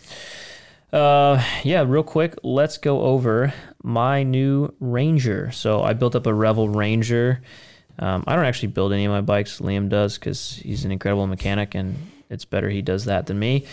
[0.92, 3.52] Uh, yeah, real quick, let's go over
[3.82, 5.50] my new Ranger.
[5.52, 7.42] So I built up a Revel Ranger.
[7.98, 9.60] Um, I don't actually build any of my bikes.
[9.60, 11.96] Liam does because he's an incredible mechanic, and
[12.30, 13.66] it's better he does that than me.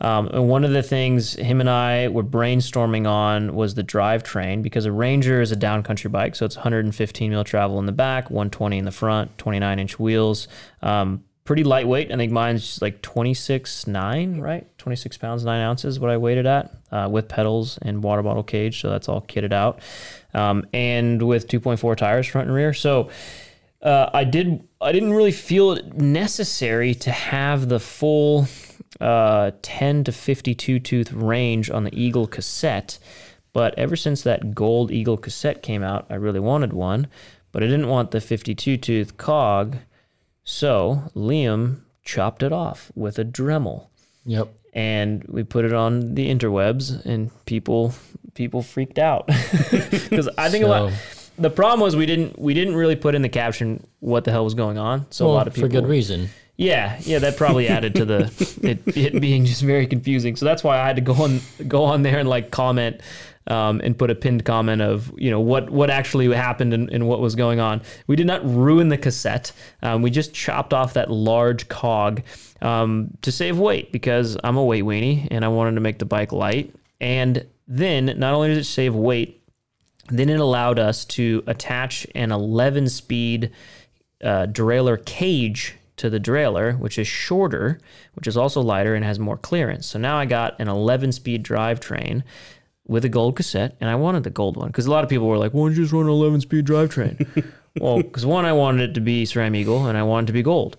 [0.00, 4.62] Um, and one of the things him and I were brainstorming on was the drivetrain
[4.62, 8.30] because a Ranger is a downcountry bike, so it's 115 mil travel in the back,
[8.30, 10.48] 120 in the front, 29 inch wheels.
[10.80, 12.12] Um, pretty lightweight.
[12.12, 14.66] I think mine's like 26 nine, right?
[14.78, 15.98] 26 pounds nine ounces.
[15.98, 19.22] What I weighed it at uh, with pedals and water bottle cage, so that's all
[19.22, 19.80] kitted out,
[20.34, 22.72] um, and with 2.4 tires front and rear.
[22.72, 23.10] So
[23.82, 24.66] uh, I did.
[24.80, 28.46] I didn't really feel it necessary to have the full
[29.00, 32.98] uh, 10 to 52 tooth range on the Eagle cassette.
[33.52, 37.08] But ever since that gold Eagle cassette came out, I really wanted one.
[37.50, 39.76] But I didn't want the 52 tooth cog.
[40.44, 43.86] So Liam chopped it off with a Dremel
[44.24, 44.48] yep.
[44.74, 47.94] and we put it on the interwebs and people
[48.34, 49.26] people freaked out
[49.70, 50.92] because I think a lot
[51.38, 54.44] the problem was we didn't we didn't really put in the caption what the hell
[54.44, 56.28] was going on so a lot of people for good reason.
[56.56, 60.64] yeah yeah that probably added to the it, it being just very confusing so that's
[60.64, 63.00] why I had to go on go on there and like comment
[63.46, 67.08] um, and put a pinned comment of you know what what actually happened and, and
[67.08, 67.82] what was going on.
[68.06, 69.52] We did not ruin the cassette.
[69.82, 72.22] Um, we just chopped off that large cog
[72.60, 76.04] um, to save weight because I'm a weight weenie and I wanted to make the
[76.04, 76.74] bike light.
[77.00, 79.42] And then not only does it save weight,
[80.08, 83.50] then it allowed us to attach an 11 speed
[84.22, 87.78] uh, derailleur cage to the derailleur, which is shorter,
[88.14, 89.86] which is also lighter and has more clearance.
[89.86, 92.22] So now I got an 11 speed drivetrain
[92.86, 95.26] with a gold cassette, and I wanted the gold one because a lot of people
[95.26, 98.52] were like, "Why don't you just run an 11 speed drivetrain?" well, because one, I
[98.52, 100.76] wanted it to be SRAM Eagle, and I wanted it to be gold,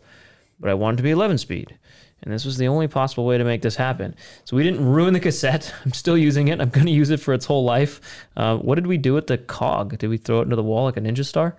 [0.59, 1.77] but I wanted it to be 11 speed.
[2.23, 4.15] And this was the only possible way to make this happen.
[4.45, 5.73] So we didn't ruin the cassette.
[5.85, 6.61] I'm still using it.
[6.61, 7.99] I'm going to use it for its whole life.
[8.37, 9.97] Uh, what did we do with the cog?
[9.97, 11.57] Did we throw it into the wall like a ninja star?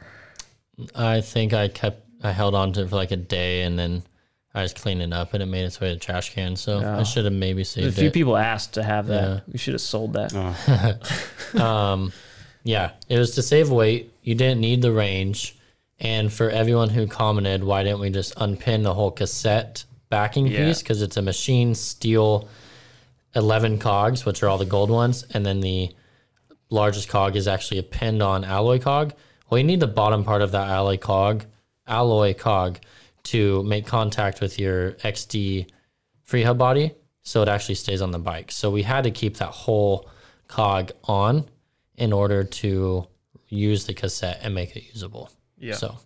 [0.94, 4.02] I think I kept I held on to it for like a day and then
[4.54, 6.54] I was cleaning it up and it made its way to the trash can.
[6.56, 7.04] So I Oh.
[7.04, 7.86] should have maybe saved.
[7.86, 8.14] There's A few it.
[8.14, 9.28] people asked to have that.
[9.28, 9.40] Yeah.
[9.52, 10.32] We should have sold that.
[10.34, 12.12] Oh, um,
[12.62, 14.12] yeah, it was to save weight.
[14.22, 15.56] You didn't need the range.
[16.00, 20.66] And for everyone who commented, why didn't we just unpin the whole cassette backing Yeah.
[20.66, 20.82] piece?
[20.82, 22.48] Because it's a machine steel
[23.34, 25.24] 11 cogs, which are all the gold ones.
[25.32, 25.90] And then the
[26.70, 29.14] largest cog is actually a pinned on alloy cog.
[29.50, 31.44] Well, you need the bottom part of that alloy cog,
[31.86, 32.78] alloy cog,
[33.24, 35.66] to make contact with your XD
[36.22, 38.52] free hub body, so it actually stays on the bike.
[38.52, 40.08] So we had to keep that whole
[40.48, 41.48] cog on
[41.96, 43.06] in order to
[43.48, 45.30] use the cassette and make it usable.
[45.58, 45.74] Yeah.
[45.74, 45.96] So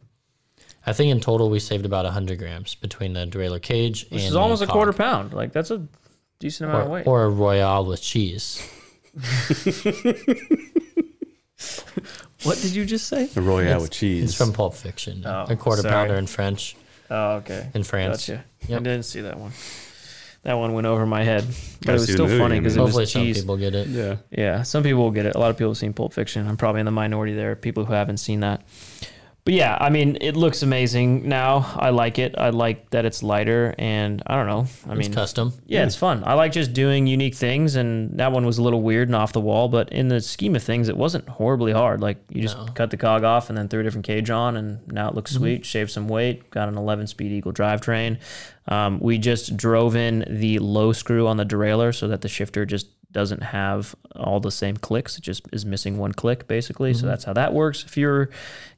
[0.86, 4.28] I think in total we saved about 100 grams between the derailleur cage Which and
[4.28, 4.72] is the almost a cog.
[4.74, 5.32] quarter pound.
[5.32, 5.86] Like that's a
[6.38, 7.06] decent amount of weight.
[7.06, 8.62] or a royale with cheese.
[12.44, 13.28] what did you just say?
[13.34, 14.24] a royale with cheese.
[14.24, 15.22] It's from Pulp Fiction.
[15.26, 15.92] Oh, a quarter sorry.
[15.92, 16.76] pounder in French
[17.10, 17.70] Oh, okay.
[17.74, 18.28] in France.
[18.28, 18.44] Gotcha.
[18.68, 19.52] I didn't see that one.
[20.42, 21.44] That one went over my head,
[21.80, 22.86] but I it was still movie, funny because it mean.
[22.86, 23.40] Hopefully was some cheese.
[23.40, 23.88] people get it.
[23.88, 24.16] yeah.
[24.30, 25.34] Yeah, some people will get it.
[25.34, 26.46] A lot of people have seen Pulp Fiction.
[26.46, 27.56] I'm probably in the minority there.
[27.56, 28.62] People who haven't seen that.
[29.48, 31.72] But yeah, I mean, it looks amazing now.
[31.76, 32.34] I like it.
[32.36, 34.66] I like that it's lighter, and I don't know.
[34.86, 35.54] I It's mean, custom.
[35.64, 36.22] yeah, it's fun.
[36.26, 39.32] I like just doing unique things, and that one was a little weird and off
[39.32, 42.02] the wall, but in the scheme of things, it wasn't horribly hard.
[42.02, 42.66] Like you just No.
[42.74, 45.32] cut the cog off and then threw a different cage on, and now it looks
[45.32, 45.40] Mm-hmm.
[45.40, 45.64] sweet.
[45.64, 48.18] Shaved some weight, got an 11-speed Eagle drivetrain.
[48.66, 52.66] Um, we just drove in the low screw on the derailleur so that the shifter
[52.66, 55.16] just doesn't have all the same clicks.
[55.16, 56.92] It just is missing one click basically.
[56.92, 57.00] Mm-hmm.
[57.00, 57.84] So that's how that works.
[57.84, 58.30] If you're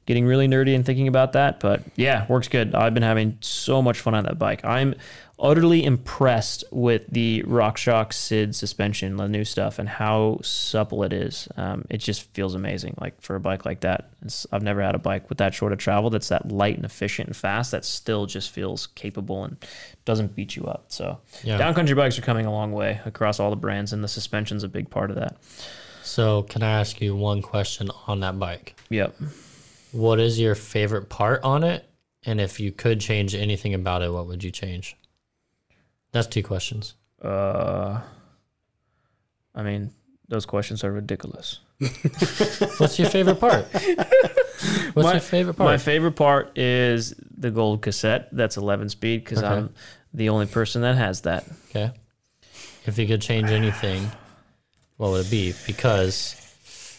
[0.05, 2.73] getting really nerdy and thinking about that, but yeah, works good.
[2.73, 4.63] I've been having so much fun on that bike.
[4.63, 4.95] I'm
[5.41, 11.47] utterly impressed with the RockShox Sid suspension, the new stuff, and how supple it is.
[11.57, 12.95] Um, it just feels amazing.
[13.01, 15.73] Like for a bike like that, it's, I've never had a bike with that short
[15.73, 17.71] of travel that's that light and efficient and fast.
[17.71, 19.57] That still just feels capable and
[20.05, 20.85] doesn't beat you up.
[20.89, 21.57] So Yeah.
[21.57, 24.69] downcountry bikes are coming a long way across all the brands, and the suspension's a
[24.69, 25.37] big part of that.
[26.03, 28.75] So, can I ask you one question on that bike?
[28.89, 29.15] Yep.
[29.91, 31.87] What is your favorite part on it?
[32.25, 34.95] And if you could change anything about it, what would you change?
[36.11, 36.95] That's two questions.
[37.21, 38.01] Uh,
[39.55, 39.91] I mean,
[40.27, 41.59] those questions are ridiculous.
[42.77, 43.65] What's your favorite part?
[44.93, 45.69] What's My- your favorite part?
[45.69, 48.29] My favorite part is the gold cassette.
[48.31, 49.47] That's 11 speed because Okay.
[49.47, 49.73] I'm
[50.13, 51.45] the only person that has that.
[51.69, 51.91] okay.
[52.85, 54.09] If you could change anything,
[54.97, 55.53] what would it be?
[55.67, 56.35] Because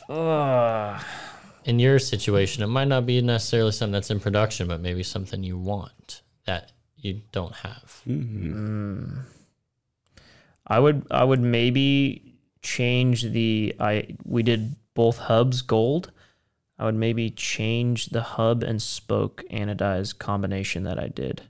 [0.09, 1.01] Uh,
[1.65, 5.43] in your situation, it might not be necessarily something that's in production, but maybe something
[5.43, 6.73] you want that
[7.03, 8.03] you don't have.
[8.09, 8.53] Mm-hmm.
[8.55, 9.25] Mm.
[10.67, 16.13] I would I would maybe change the I we did both hubs gold.
[16.79, 21.43] I would maybe change the hub and spoke anodized combination that I did.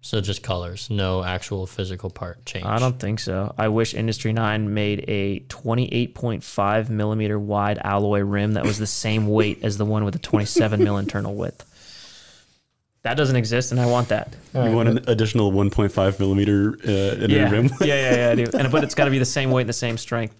[0.00, 2.64] So just colors, no actual physical part change.
[2.64, 3.52] I don't think so.
[3.58, 9.26] I wish Industry 9 made a 28.5 millimeter wide alloy rim that was the same
[9.26, 11.64] weight as the one with the 27 mil internal width.
[13.02, 14.34] That doesn't exist, and I want that.
[14.54, 17.50] You want an additional 1.5 millimeter uh, inner Yeah.
[17.50, 17.66] rim?
[17.80, 18.46] yeah, yeah, yeah, I do.
[18.58, 20.34] And but it's got to be the same weight and the same strength.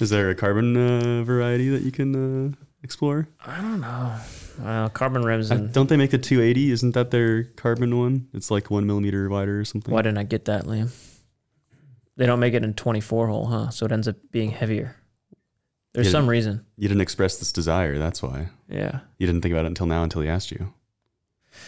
[0.00, 3.28] Is there a carbon uh, variety that you can uh, explore?
[3.44, 4.14] I don't know.
[4.60, 6.70] Well, carbon rims Uh, and don't they make the 280?
[6.72, 8.28] Isn't that their carbon one?
[8.32, 9.92] It's like one millimeter wider or something.
[9.92, 10.90] why didn't I get that, Liam?
[12.16, 13.70] They don't make it in 24 hole, huh?
[13.70, 14.96] So it ends up being heavier.
[15.94, 16.64] There's some reason.
[16.76, 17.98] You didn't express this desire.
[17.98, 18.48] That's why.
[18.68, 19.00] Yeah.
[19.18, 20.72] You didn't think about it until now, until he asked you.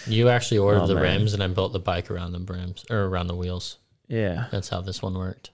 [0.06, 1.02] You actually ordered Oh, the man.
[1.02, 3.76] rims, and I built the bike around the brims or around the wheels.
[4.08, 4.46] Yeah.
[4.50, 5.50] That's how this one worked.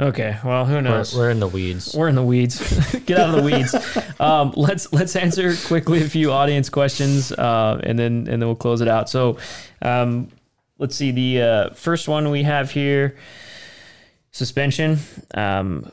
[0.00, 0.38] Okay.
[0.42, 1.14] Well, who We're, knows?
[1.14, 1.94] we're in the weeds.
[1.94, 2.58] We're in the weeds.
[3.06, 3.74] Get out of the weeds.
[4.18, 8.54] Um, let's let's answer quickly a few audience questions, uh, and then and then we'll
[8.56, 9.10] close it out.
[9.10, 9.36] So,
[9.82, 10.28] um,
[10.78, 11.10] let's see.
[11.10, 13.16] The uh, first one we have here:
[14.30, 14.98] suspension.
[15.34, 15.92] Um,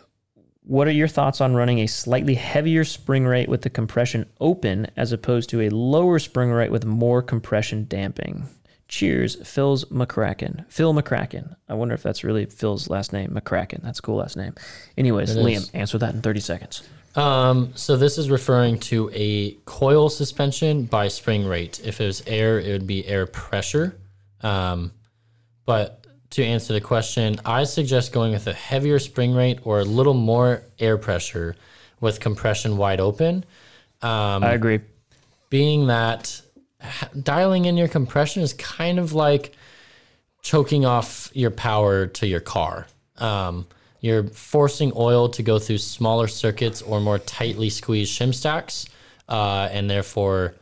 [0.69, 4.85] what are your thoughts on running a slightly heavier spring rate with the compression open,
[4.95, 8.45] as opposed to a lower spring rate with more compression damping?
[8.87, 10.65] Cheers, Phil's McCracken.
[10.71, 11.55] Phil McCracken.
[11.67, 13.81] I wonder if that's really Phil's last name, McCracken.
[13.81, 14.53] That's a cool last name.
[14.95, 15.71] Anyways, It Liam, is.
[15.71, 16.83] answer that in 30 seconds.
[17.15, 21.81] Um, so this is referring to a coil suspension by spring rate.
[21.83, 23.95] If it was air, it would be air pressure.
[24.41, 24.91] Um,
[25.65, 29.85] but to answer the question, I suggest going with a heavier spring rate or a
[29.85, 31.55] little more air pressure
[31.99, 33.45] with compression wide open.
[34.01, 34.79] Um, I agree.
[35.49, 36.41] being that
[37.21, 39.55] dialing in your compression is kind of like
[40.41, 42.87] choking off your power to your car.
[43.17, 43.67] Um,
[43.99, 48.87] you're forcing oil to go through smaller circuits or more tightly squeezed shim stacks,
[49.27, 50.55] uh, and therefore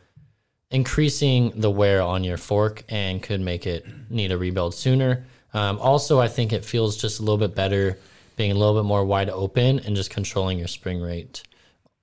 [0.70, 5.24] increasing the wear on your fork and could make it need a rebuild sooner.
[5.54, 7.98] Um, also, I think it feels just a little bit better
[8.36, 11.42] being a little bit more wide open and just controlling your spring rate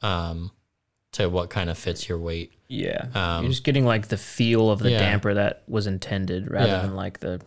[0.01, 0.51] um,
[1.13, 2.51] to what kind of fits your weight.
[2.67, 3.05] Yeah.
[3.13, 4.99] Um, You're just getting like the feel of the yeah.
[4.99, 6.81] damper that was intended rather Yeah.
[6.81, 7.41] than like the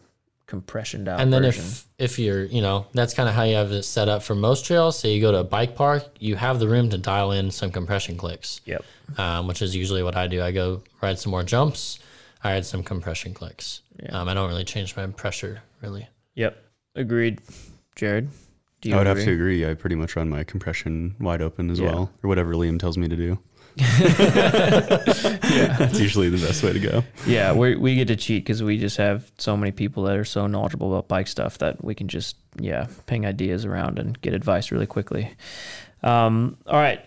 [0.46, 1.62] compression out and then version.
[1.62, 4.34] if if you're you know that's kind of how you have it set up for
[4.34, 7.32] most trails So you go to a bike park you have the room to dial
[7.32, 8.82] in some compression clicks Yep.
[9.18, 11.98] um, which is usually what i do i go ride some more jumps
[12.42, 16.56] i ride some compression clicks um, i don't really change my pressure really Yep.
[16.94, 17.40] Agreed.
[17.96, 18.28] Jared,
[18.80, 19.20] do you I would agree?
[19.22, 19.68] have to agree.
[19.70, 21.86] I pretty much run my compression wide open as Yeah.
[21.92, 23.38] well, or whatever Liam tells me to do.
[23.78, 27.04] yeah, that's usually the best way to go.
[27.26, 30.24] Yeah, we we get to cheat because we just have so many people that are
[30.24, 34.34] so knowledgeable about bike stuff that we can just yeah ping ideas around and get
[34.34, 35.30] advice really quickly.
[36.02, 37.04] Um, all right,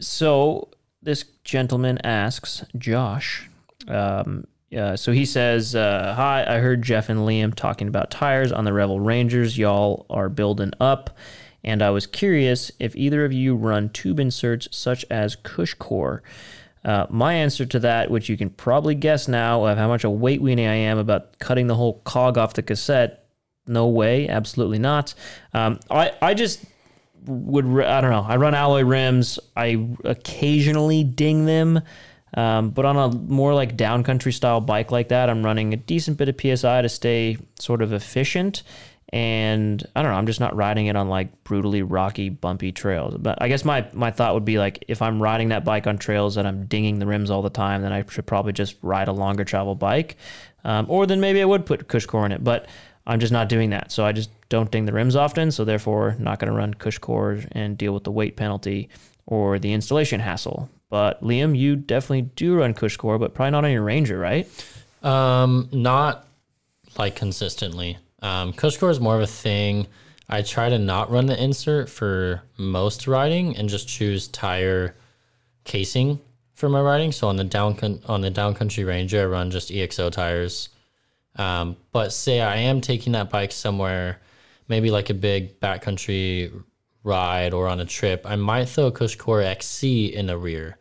[0.00, 0.68] so
[1.02, 3.48] this gentleman asks Josh.
[3.88, 4.44] Um,
[4.76, 8.64] uh, so he says, uh, "Hi, I heard Jeff and Liam talking about tires on
[8.64, 9.58] the Revel Rangers.
[9.58, 11.16] Y'all are building up."
[11.64, 16.20] And I was curious if either of you run tube inserts such as CushCore.
[16.84, 20.10] Uh, my answer to that, which you can probably guess now of how much a
[20.10, 23.24] weight weenie I am about cutting the whole cog off the cassette,
[23.66, 25.14] no way, absolutely not.
[25.54, 26.64] Um, I, I just
[27.26, 29.38] would, I don't know, I run alloy rims.
[29.56, 31.80] I occasionally ding them.
[32.34, 36.16] Um, but on a more like downcountry style bike like that, I'm running a decent
[36.16, 38.62] bit of PSI to stay sort of efficient.
[39.12, 43.14] And I don't know, I'm just not riding it on like brutally rocky, bumpy trails.
[43.18, 45.98] But I guess my, my thought would be like if I'm riding that bike on
[45.98, 49.08] trails and I'm dinging the rims all the time, then I should probably just ride
[49.08, 50.16] a longer travel bike.
[50.64, 52.42] Um, or then maybe I would put CushCore in it.
[52.42, 52.66] But
[53.06, 53.92] I'm just not doing that.
[53.92, 55.50] So I just don't ding the rims often.
[55.50, 58.88] So therefore, not going to run CushCore and deal with the weight penalty
[59.26, 60.70] or the installation hassle.
[60.92, 64.46] But Liam, you definitely do run CushCore, but probably not on your Ranger, right?
[65.02, 66.28] Um, not
[66.98, 67.96] like consistently.
[68.20, 69.86] Um, CushCore is more of a thing.
[70.28, 74.94] I try to not run the insert for most riding and just choose tire
[75.64, 76.20] casing
[76.52, 77.10] for my riding.
[77.10, 80.68] So on the down on the downcountry Ranger, I run just EXO tires.
[81.36, 84.20] Um, but say I am taking that bike somewhere,
[84.68, 86.52] maybe like a big backcountry
[87.02, 90.76] ride or on a trip, I might throw a CushCore XC in the rear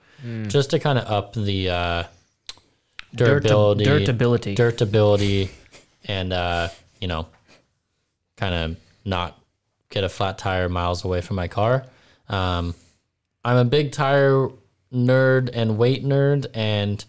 [0.48, 2.04] just to kind of up the uh,
[3.16, 4.56] durability, dirtability.
[4.56, 5.50] dirtability,
[6.06, 6.70] and uh,
[7.00, 7.28] you know,
[8.38, 9.40] kind of not
[9.90, 11.86] get a flat tire miles away from my car.
[12.30, 12.76] Um,
[13.44, 14.50] I'm a big tire
[14.94, 17.04] nerd and weight nerd, and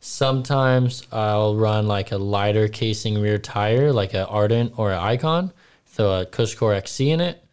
[0.00, 5.52] sometimes I'll run like a lighter casing rear tire, like an Ardent or an Icon,
[5.86, 7.44] throw a CushCore XC in it.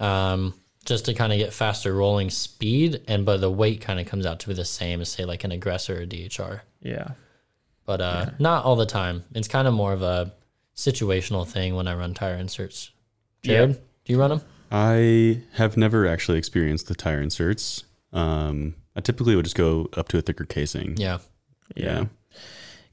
[0.00, 0.54] Um,
[0.84, 4.26] just to kind of get faster rolling speed, and but the weight kind of comes
[4.26, 6.60] out to be the same as say like an aggressor or DHR.
[6.82, 7.08] yeah.
[7.86, 9.24] But uh, not all the time.
[9.34, 10.32] It's kind of more of a
[10.74, 12.90] situational thing when I run tire inserts.
[13.42, 13.76] Jared, Yeah.
[14.06, 14.40] do you run them?
[14.72, 17.84] I have never actually experienced the tire inserts.
[18.12, 20.96] Um, I typically would just go up to a thicker casing.
[20.96, 21.18] Yeah.
[21.76, 22.06] Yeah.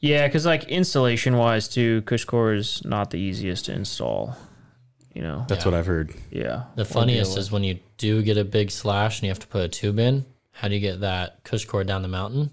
[0.02, 4.36] Yeah, because like installation wise too, CushCore is not the easiest to install.
[5.14, 5.46] You know.
[5.48, 5.72] That's Yeah.
[5.72, 6.14] what I've heard.
[6.32, 6.64] Yeah.
[6.76, 9.62] The funniest is when you do get a big slash and you have to put
[9.64, 10.26] a tube in.
[10.52, 12.52] How do you get that CushCore down the mountain?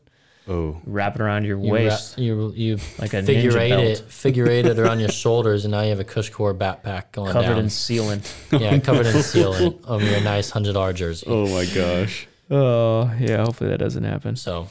[0.49, 2.13] Oh, wrap it around your You waist.
[2.17, 3.85] wrap- you you Like a figure ninja eight belt.
[3.85, 7.33] it, figure eight it around your shoulders, and now you have a CushCore backpack going
[7.33, 7.59] covered down.
[7.59, 8.33] in sealant.
[8.59, 11.27] yeah, covered in sealant of your nice hundred dollar jersey.
[11.29, 12.27] oh my gosh.
[12.51, 14.37] Oh yeah, hopefully that doesn't happen.
[14.37, 14.69] So,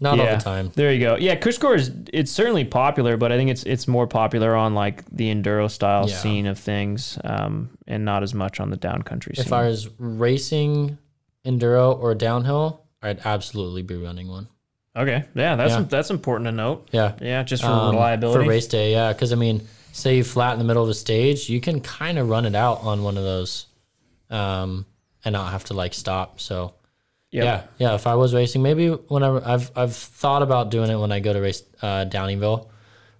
[0.00, 0.70] not all the time.
[0.74, 1.16] There you go.
[1.16, 5.04] Yeah, CushCore is it's certainly popular, but I think it's it's more popular on like
[5.10, 6.16] the enduro style Yeah.
[6.16, 9.46] scene of things, um, and not as much on the downcountry scene.
[9.46, 10.98] If I was racing
[11.44, 14.48] enduro or downhill, I'd absolutely be running one.
[14.96, 15.84] okay, yeah, that's Yeah.
[15.88, 16.88] that's important to note.
[16.92, 18.44] Yeah, Yeah, just for Um, reliability.
[18.44, 18.92] for race day.
[18.92, 21.80] Yeah, because I mean, say you flat in the middle of a stage, you can
[21.80, 23.66] kind of run it out on one of those,
[24.30, 24.86] um,
[25.24, 26.40] and not have to like stop.
[26.40, 26.74] So
[27.34, 27.44] Yep.
[27.44, 27.94] yeah, yeah.
[27.96, 31.32] If I was racing, maybe whenever I've I've thought about doing it when I go
[31.32, 32.68] to race uh, Downieville,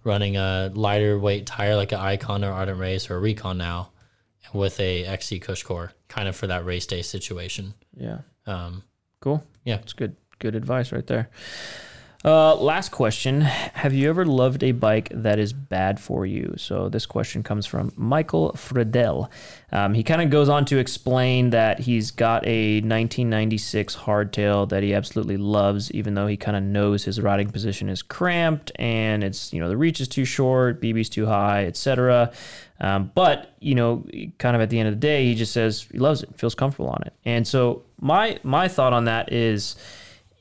[0.04, 3.90] running a lighter weight tire like an Icon or Ardent Race or a Recon now,
[4.52, 7.74] with a XC CushCore, kind of for that race day situation.
[7.96, 8.18] Yeah.
[8.46, 8.84] Um,
[9.20, 9.42] Cool.
[9.64, 9.76] Yeah.
[9.76, 10.14] It's good.
[10.38, 11.30] Good advice right there.
[12.24, 13.42] Uh, last question.
[13.42, 16.54] Have you ever loved a bike that is bad for you?
[16.56, 19.28] So this question comes from Michael Fredell.
[19.70, 24.82] Um, he kind of goes on to explain that he's got a 1996 hardtail that
[24.82, 29.22] he absolutely loves, even though he kind of knows his riding position is cramped and
[29.22, 32.32] it's you know the reach is too short, BB's too high, etc.
[32.80, 34.06] Um, but you know,
[34.38, 36.54] kind of at the end of the day, he just says he loves it, feels
[36.54, 37.12] comfortable on it.
[37.26, 39.76] And so my my thought on that is,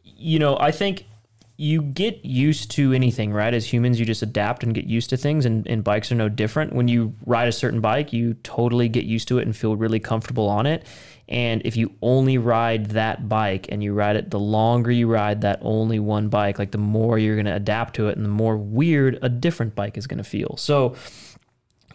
[0.06, 1.08] you know, I think
[1.56, 3.54] you get used to anything, right?
[3.54, 6.28] As humans, you just adapt and get used to things, and, and bikes are no
[6.28, 6.74] different.
[6.74, 10.00] When you ride a certain bike, you totally get used to it and feel really
[10.00, 10.86] comfortable on it.
[11.30, 15.42] And if you only ride that bike and you ride it, the longer you ride
[15.42, 18.30] that only one bike, like the more you're going to adapt to it and the
[18.30, 20.58] more weird a different bike is going to feel.
[20.58, 20.96] So,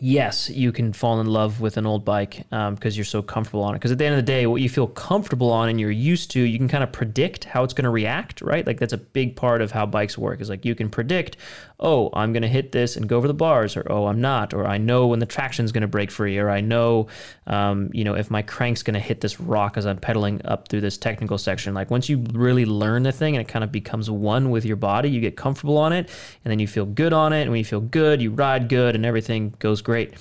[0.00, 3.74] yes, you can fall in love with an old bike because you're so comfortable on
[3.74, 3.78] it.
[3.78, 6.30] Because at the end of the day, what you feel comfortable on and you're used
[6.32, 8.66] to, you can kind of predict how it's going to react, right?
[8.66, 10.40] Like that's a big part of how bikes work.
[10.40, 11.36] Is like you can predict,
[11.80, 14.52] oh, I'm going to hit this and go over the bars, or oh, I'm not,
[14.54, 17.08] or I know when the traction's going to break free, or I know,
[17.46, 20.68] um, you know, if my crank's going to hit this rock as I'm pedaling up
[20.68, 21.74] through this technical section.
[21.74, 24.76] Like once you really learn the thing and it kind of becomes one with your
[24.76, 26.10] body, you get comfortable on it,
[26.44, 27.42] and then you feel good on it.
[27.42, 30.12] And when you feel good, you ride good, and everything goes great.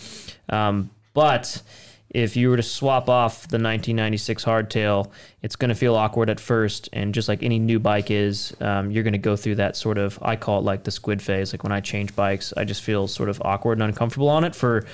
[0.47, 1.61] Um, but
[2.09, 5.11] if you were to swap off the 1996 hardtail,
[5.41, 6.87] it's going to feel awkward at first.
[6.93, 9.97] And just like any new bike is, um, you're going to go through that sort
[9.97, 11.51] of, I call it like the squid phase.
[11.51, 14.55] Like when I change bikes, I just feel sort of awkward and uncomfortable on it
[14.55, 14.85] for,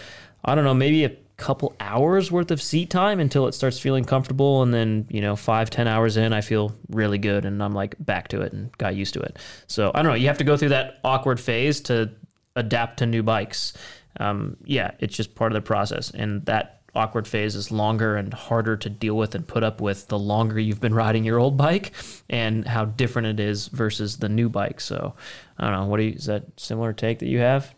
[0.43, 4.05] I don't know, maybe a couple hours worth of seat time until it starts feeling
[4.05, 7.74] comfortable and then you know five ten hours in i feel really good and i'm
[7.74, 10.38] like back to it and got used to it so i don't know you have
[10.38, 12.09] to go through that awkward phase to
[12.55, 13.74] adapt to new bikes
[14.20, 18.32] um, yeah it's just part of the process and that awkward phase is longer and
[18.34, 21.57] harder to deal with and put up with the longer you've been riding your old
[21.57, 21.91] bike
[22.30, 25.16] and how different it is versus the new bike so
[25.57, 27.74] i don't know what do you is that similar take that you have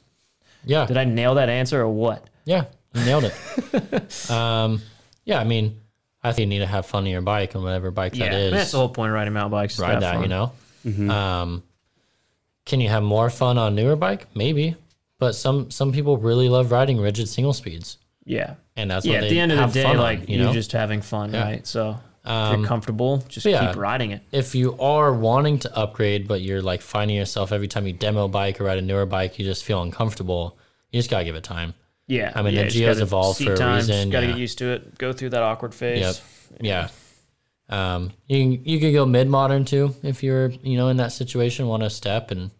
[0.66, 0.86] Yeah.
[0.86, 4.30] did i nail that answer or what Yeah, you nailed it.
[4.32, 4.82] um,
[5.24, 5.80] yeah, I mean,
[6.24, 8.36] I think you need to have fun on your bike and whatever bike that I
[8.36, 8.52] is.
[8.52, 9.80] mean, that's the whole point of riding mountain bikes.
[9.80, 10.22] ride that, fun.
[10.24, 10.52] you know.
[11.14, 11.64] Um,
[12.66, 14.28] can you have more fun on a newer bike?
[14.36, 14.76] Maybe,
[15.20, 18.56] but some some people really love riding rigid single speeds, Yeah.
[18.76, 19.22] and that's Yeah.
[19.22, 21.44] At the end of the day, on, like you you're just having fun, Yeah.
[21.44, 21.68] right?
[21.68, 23.68] So if Um, you're comfortable, just yeah.
[23.68, 24.22] keep riding it.
[24.32, 28.26] if you are wanting to upgrade, but you're like finding yourself every time you demo
[28.26, 30.58] a bike or ride a newer bike, you just feel uncomfortable.
[30.92, 31.74] You just gotta give it time.
[32.08, 32.32] Yeah.
[32.36, 34.32] I mean, the yeah, just Geo's gotta- evolved for a reason, Got to yeah.
[34.34, 34.98] get used to it.
[34.98, 36.00] Go through that awkward phase.
[36.02, 36.16] Yep.
[36.62, 36.88] Yeah.
[37.68, 41.12] Um, you can, you could go mid modern too if you're you know in that
[41.12, 42.52] situation, want to step and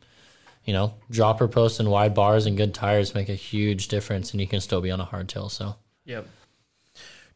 [0.66, 4.42] you know dropper posts and wide bars and good tires make a huge difference, and
[4.42, 5.50] you can still be on a hardtail.
[5.50, 6.28] So Yep.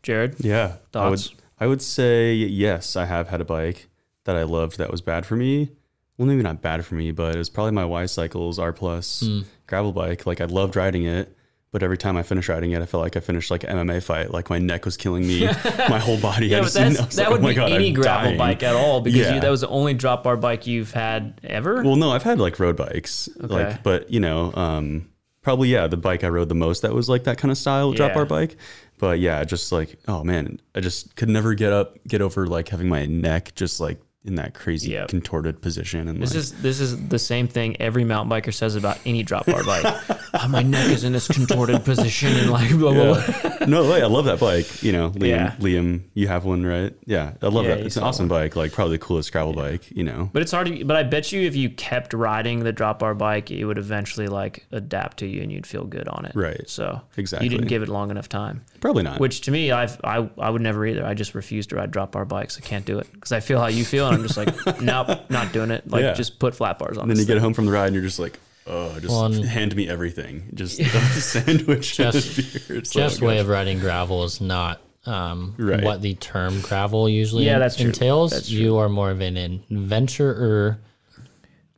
[0.03, 0.35] Jared.
[0.39, 0.77] Yeah.
[0.93, 1.27] I would
[1.59, 3.87] I would say yes, I have had a bike
[4.25, 5.69] that I loved that was bad for me.
[6.17, 9.21] Well, maybe not bad for me, but it was probably my Why Cycles R Plus
[9.21, 9.41] Hmm.
[9.67, 10.25] gravel bike.
[10.25, 11.35] Like I loved riding it,
[11.71, 14.01] but every time I finished riding it, I felt like I finished like an MMA
[14.03, 14.31] fight.
[14.31, 16.47] Like my neck was killing me, my whole body.
[16.47, 18.37] Yeah, I but just- that's, that like, would oh be God, any I'm gravel dying.
[18.37, 19.35] bike at all because Yeah.
[19.35, 21.83] you, that was the only drop bar bike you've had ever.
[21.83, 23.47] Well, no, I've had like road bikes, Okay.
[23.53, 25.09] like, but you know, um,
[25.41, 27.91] probably yeah, the bike I rode the most that was like that kind of style
[27.91, 28.57] drop bar bike.
[28.97, 32.67] But yeah, just like oh man, I just could never get up, get over like
[32.69, 35.07] having my neck just like in that crazy Yep.
[35.07, 36.07] contorted position.
[36.09, 39.23] And This like, is this is the same thing every mountain biker says about any
[39.23, 39.85] drop bar bike.
[40.33, 43.65] oh, my neck is in this contorted position and like blah blah blah.
[43.65, 44.83] no, wait, I love that bike.
[44.83, 45.55] You know, Liam, Yeah.
[45.59, 46.93] Liam, you have one, right?
[47.05, 47.85] Yeah, I love Yeah, that.
[47.85, 49.89] It's an awesome bike, like probably the coolest gravel bike.
[49.91, 52.73] You know, But it's hard to, but I bet you if you kept riding the
[52.73, 56.25] drop bar bike, it would eventually like adapt to you and you'd feel good on
[56.25, 56.33] it.
[56.35, 56.69] Right.
[56.69, 57.45] So Exactly.
[57.47, 58.65] you didn't give it long enough time.
[58.81, 59.21] probably not.
[59.21, 61.05] Which to me, I've, I I would never either.
[61.05, 62.57] I just refuse to ride drop bar bikes.
[62.57, 65.51] I can't do it because I feel how you feel, I'm just like, nope, not
[65.53, 65.89] doing it.
[65.89, 66.13] Like Yeah.
[66.13, 67.03] just put flat bars on.
[67.03, 67.43] and then this you get thing.
[67.43, 70.49] home from the ride and you're just like, oh, just Well, and- hand me everything.
[70.53, 72.77] Just a sandwich Jeff's- and a beer.
[72.77, 73.41] It's like, Jeff's oh, way gosh.
[73.41, 75.83] of riding gravel is not um, Right.
[75.83, 77.87] what the term gravel usually Yeah, that's true.
[77.87, 78.31] entails.
[78.31, 78.57] That's true.
[78.59, 80.79] You are more of an adventurer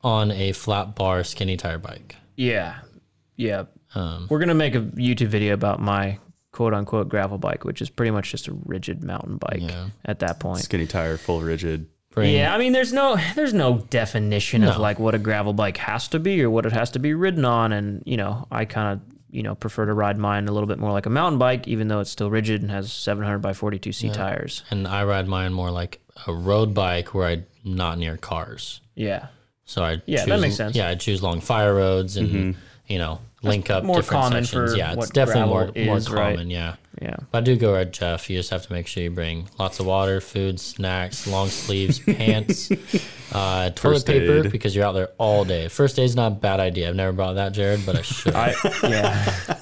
[0.04, 2.16] on a flat bar skinny tire bike.
[2.36, 2.80] Yeah,
[3.38, 3.66] yeah.
[3.94, 6.18] Um, We're gonna make a YouTube video about my
[6.52, 9.90] quote unquote gravel bike, which is pretty much just a rigid mountain bike Yeah.
[10.04, 10.60] at that point.
[10.64, 11.88] skinny tire, full rigid.
[12.12, 15.78] Bring, Yeah, I mean, there's no there's no definition of like what a gravel bike
[15.78, 18.66] has to be or what it has to be ridden on, and you know, I
[18.66, 21.40] kind of you know prefer to ride mine a little bit more like a mountain
[21.40, 24.64] bike, even though it's still rigid and has 700 by 42 C tires.
[24.70, 28.82] and I ride mine more like a road bike where I'm not near cars.
[28.96, 29.28] Yeah,
[29.66, 30.76] So I Yeah, that makes sense.
[30.76, 32.60] Yeah, I choose long fire roads and mm-hmm.
[32.88, 34.72] you know link up more different common sections.
[34.72, 36.36] for yeah, it's what definitely more gravel more is, right?
[36.36, 36.50] common.
[36.50, 37.18] Yeah, yeah.
[37.32, 38.30] but I do go ride Jeff.
[38.30, 42.00] You just have to make sure you bring lots of water, food, snacks, long sleeves,
[42.06, 42.72] pants,
[43.32, 44.52] uh, toilet First paper aid.
[44.52, 45.68] because you're out there all day.
[45.68, 46.90] First aid's not a bad idea.
[46.90, 48.36] I've never brought that, Jared, but I should.
[48.36, 49.60] I yeah.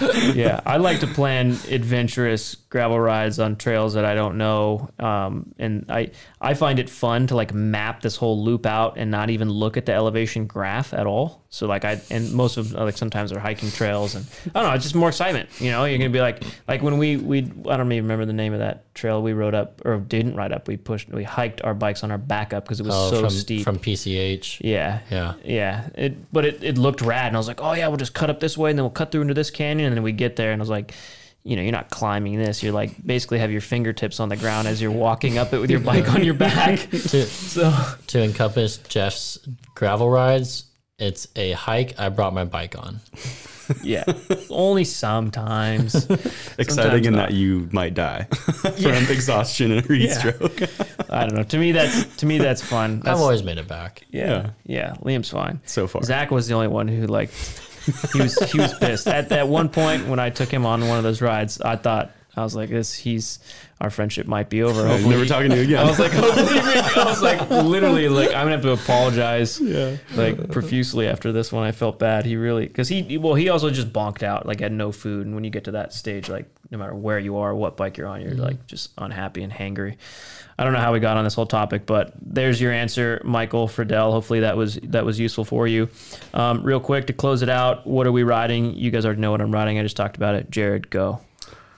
[0.34, 5.54] yeah, I like to plan adventurous gravel rides on trails that I don't know, um,
[5.58, 6.10] and I
[6.40, 9.76] I find it fun to like map this whole loop out and not even look
[9.76, 11.44] at the elevation graph at all.
[11.50, 14.74] So like I and most of like sometimes they're hiking trails and I don't know,
[14.74, 15.48] it's just more excitement.
[15.60, 18.32] You know, you're gonna be like like when we we I don't even remember the
[18.32, 20.66] name of that trail we rode up or didn't ride up.
[20.66, 23.20] We pushed we hiked our bikes on our back up because it was oh, so
[23.20, 23.64] from steep.
[23.64, 24.60] from PCH.
[24.62, 25.34] yeah, Yeah.
[25.44, 28.14] yeah, it but it, it looked rad, and I was like, oh yeah, we'll just
[28.14, 30.12] cut up this way, and then we'll cut through into this canyon, and then we
[30.14, 30.94] get there, and I was like,
[31.42, 34.66] you know, you're not climbing this, you're like basically have your fingertips on the ground
[34.66, 36.78] as you're walking up it with your bike on your back.
[36.90, 37.70] To So
[38.06, 39.38] to encompass Jeff's
[39.74, 40.64] gravel rides,
[40.98, 43.00] it's a hike I brought my bike on.
[43.82, 44.04] yeah,
[44.50, 45.94] only sometimes.
[46.58, 47.28] Exciting Sometimes in not.
[47.30, 50.18] that you might die from exhaustion and heat Yeah.
[50.18, 50.62] stroke.
[51.10, 51.42] I don't know.
[51.44, 53.00] To me, that's to me that's fun.
[53.00, 54.02] That's, I've always made it back.
[54.10, 54.94] yeah, yeah.
[55.02, 55.60] Liam's fine.
[55.66, 56.02] So far.
[56.02, 57.30] Zach was the only one who like
[58.12, 60.98] he was he was pissed at that one point when I took him on one
[60.98, 61.60] of those rides.
[61.60, 63.38] I thought I was like, this he's
[63.80, 64.86] our friendship might be over.
[64.86, 65.84] Hopefully, never talking to you again.
[65.84, 69.96] I was like, hopefully, I was like, literally, like, I'm gonna have to apologize, yeah.
[70.14, 71.64] like, profusely after this one.
[71.64, 72.24] I felt bad.
[72.24, 75.34] He really, because he, well, he also just bonked out, like, had no food, and
[75.34, 78.08] when you get to that stage, like, no matter where you are, what bike you're
[78.08, 79.96] on, you're like just unhappy and hangry.
[80.58, 83.68] I don't know how we got on this whole topic, but there's your answer, Michael
[83.68, 84.10] Friedel.
[84.10, 85.88] Hopefully that was that was useful for you.
[86.34, 88.74] Um, real quick to close it out, what are we riding?
[88.74, 89.78] You guys already know what I'm riding.
[89.78, 90.50] I just talked about it.
[90.50, 91.20] Jared, go.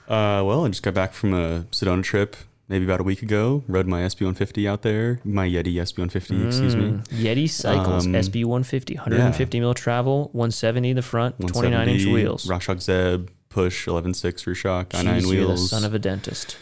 [0.07, 2.35] Uh, well, I just got back from a Sedona trip
[2.69, 3.63] maybe about a week ago.
[3.67, 6.83] Rode my SB150 out there, my Yeti SB150, excuse me.
[6.83, 12.45] Mm, Yeti Cycles Um, SB 150, 150 mil travel, 170 the front, 29 inch wheels.
[12.45, 15.69] RockShox Zeb, push 11.6 rear shock, I9 Jeez, you're the wheels.
[15.71, 16.57] son of a dentist.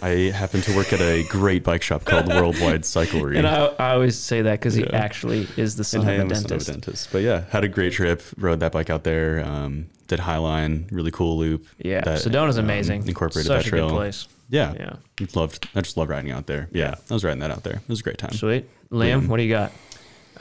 [0.00, 3.36] I happen to work at a great bike shop called Worldwide Cyclery.
[3.36, 6.18] And I, I always say that because he actually is the son And I of
[6.18, 6.70] a am a son of a dentist.
[6.70, 7.08] dentist.
[7.10, 8.22] But yeah, had a great trip.
[8.36, 9.44] Rode that bike out there.
[9.44, 11.66] Um, did Highline, really cool loop.
[11.78, 13.08] Yeah, that, Sedona's um, amazing.
[13.08, 13.88] incorporated Such that a trail.
[13.88, 14.28] good place.
[14.48, 15.68] Yeah, Yeah, loved.
[15.74, 16.68] I just love riding out there.
[16.70, 17.74] Yeah, I was riding that out there.
[17.74, 18.30] It was a great time.
[18.32, 18.70] sweet.
[18.92, 19.72] Liam, what do you got?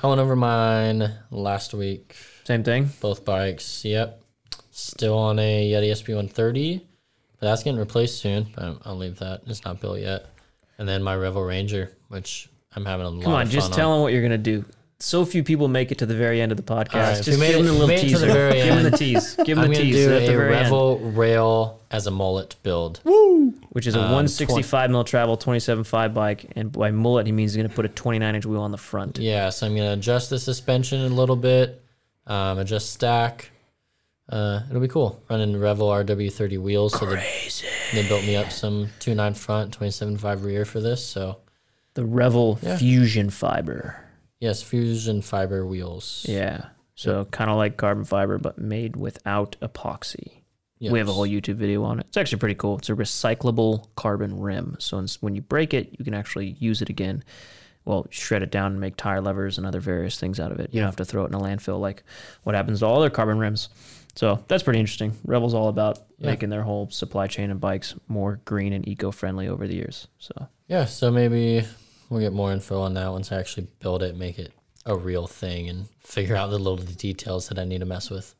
[0.03, 2.15] I went over mine last week.
[2.43, 2.91] Same thing.
[3.01, 3.83] Both bikes.
[3.83, 4.21] Yep.
[4.77, 6.81] Still on a Yeti SB130,
[7.39, 8.47] but that's getting replaced soon.
[8.53, 9.43] But I'll leave that.
[9.47, 10.25] It's not built yet.
[10.77, 13.95] And then my Revel Ranger, which I'm having a lot Come on, just tell on.
[13.97, 14.65] him what you're gonna do.
[14.99, 16.93] So few people make it to the very end of the podcast.
[16.93, 18.19] Right, just made give it- him the little to teaser.
[18.27, 19.35] the give him the tease.
[19.45, 20.63] Give I'm the tease do at the a very end.
[20.65, 22.99] Revel rail as a mullet build.
[23.05, 23.53] Woo!
[23.69, 27.57] Which is a Um, 165 mil travel 27.5 bike, and by mullet he means he's
[27.57, 29.19] going to put a 29 inch wheel on the front.
[29.19, 31.81] Yeah, so I'm gonna adjust the suspension a little bit,
[32.27, 33.51] um, adjust stack.
[34.29, 36.97] Uh, it'll be cool running Revel RW30 wheels.
[36.97, 37.23] So they,
[37.93, 41.05] they built me up some 2.9 front, 27.5 rear for this.
[41.05, 41.37] So
[41.93, 42.77] The Revel Yeah.
[42.77, 43.95] Fusion Fiber.
[44.39, 46.25] yes, fusion fiber wheels.
[46.27, 46.65] Yeah,
[46.95, 50.41] so kind of like carbon fiber, but made without epoxy.
[50.79, 50.91] Yes.
[50.91, 52.05] We have a whole YouTube video on it.
[52.07, 52.77] It's actually pretty cool.
[52.79, 56.81] It's a recyclable carbon rim, so it's- when you break it, you can actually use
[56.81, 57.23] it again.
[57.85, 60.73] Well, shred it down and make tire levers and other various things out of it.
[60.73, 62.03] You don't have to throw it in a landfill like
[62.43, 63.69] what happens to all other carbon rims.
[64.15, 65.13] So that's pretty interesting.
[65.25, 66.27] Revel's all about Yeah.
[66.31, 70.07] making their whole supply chain and bikes more green and eco-friendly over the years.
[70.19, 70.33] So
[70.67, 71.63] Yeah, so maybe
[72.09, 74.51] we'll get more info on that once I actually build it, make it
[74.87, 78.35] a real thing, and figure out the little details that I need to mess with.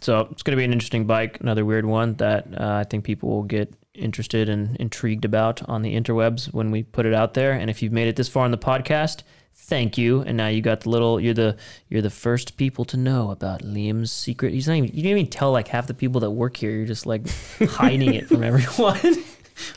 [0.00, 3.04] So it's going to be an interesting bike, another weird one that uh, I think
[3.04, 7.34] people will get interested and intrigued about on the interwebs when we put it out
[7.34, 7.52] there.
[7.52, 9.22] And if you've made it this far in the podcast,
[9.54, 10.22] thank you.
[10.22, 11.56] And now you got the little you're the
[11.88, 14.52] you're the first people to know about Liam's secret.
[14.52, 16.70] He's not even you didn't even tell like half the people that work here.
[16.70, 17.28] You're just like
[17.60, 18.98] hiding it from everyone.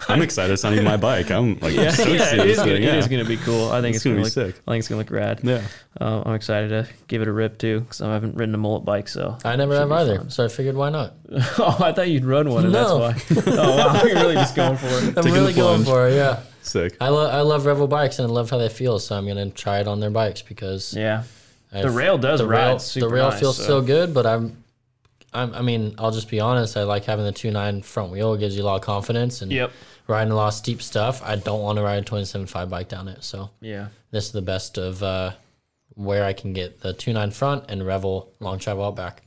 [0.09, 0.51] I'm excited.
[0.53, 1.31] It's not even my bike.
[1.31, 2.45] I'm like yeah, so yeah, it excited.
[2.47, 2.93] is gonna, yeah.
[2.93, 3.69] it is gonna be cool.
[3.71, 4.61] I think it's, It's gonna gonna, be look, sick.
[4.67, 5.39] I think it's gonna look rad.
[5.43, 5.61] Yeah.
[5.99, 8.83] Uh, I'm excited to give it a rip too because I haven't ridden a mullet
[8.85, 9.07] bike.
[9.07, 10.29] So I never have either, fun.
[10.29, 11.13] so I figured why not?
[11.31, 13.09] oh, I thought you'd run one, and No.
[13.09, 13.43] that's why.
[13.57, 15.03] Oh wow, you're really just going for it.
[15.09, 16.15] I'm Taking really going for it.
[16.15, 16.97] Yeah, Sick.
[16.99, 19.49] I love I love Revel bikes and I love how they feel, so I'm gonna
[19.49, 21.23] try it on their bikes because Yeah.
[21.71, 24.13] I- The rail does the ride rail, super the rail nice, feels so- so good,
[24.13, 24.57] but I'm,
[25.33, 26.75] I'm I mean I'll just be honest.
[26.77, 28.33] I like having the two nine front wheel.
[28.33, 29.71] It gives you a lot of confidence and Yep.
[30.07, 31.21] riding a lot of steep stuff.
[31.23, 33.23] I don't want to ride a 27.5 bike down it.
[33.23, 33.87] So Yeah.
[34.11, 35.31] this is the best of uh,
[35.95, 39.23] where I can get the two nine front and Revel long travel out back.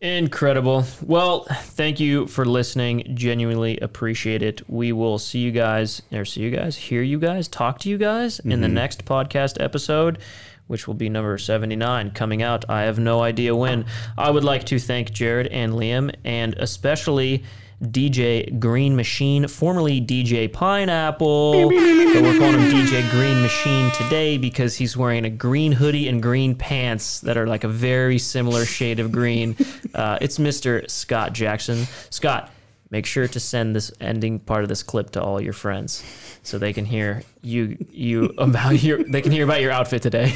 [0.00, 0.84] Incredible.
[1.00, 3.12] Well, thank you for listening.
[3.14, 4.68] Genuinely appreciate it.
[4.68, 7.98] We will see you guys, or see you guys, hear you guys, talk to you
[7.98, 10.18] guys in the next podcast episode,
[10.66, 12.64] which will be number 79 coming out.
[12.68, 13.84] I have no idea when.
[14.16, 17.44] I would like to thank Jared and Liam, and especially
[17.82, 21.68] DJ Green Machine, formerly DJ Pineapple.
[21.68, 26.22] but we're calling him DJ Green Machine today because he's wearing a green hoodie and
[26.22, 29.56] green pants that are like a very similar shade of green.
[29.94, 30.88] Uh, it's Mr.
[30.90, 31.86] Scott Jackson.
[32.08, 32.50] Scott,
[32.90, 36.02] make sure to send this ending part of this clip to all your friends
[36.42, 40.26] so they can hear you you about your they can hear about your outfit today.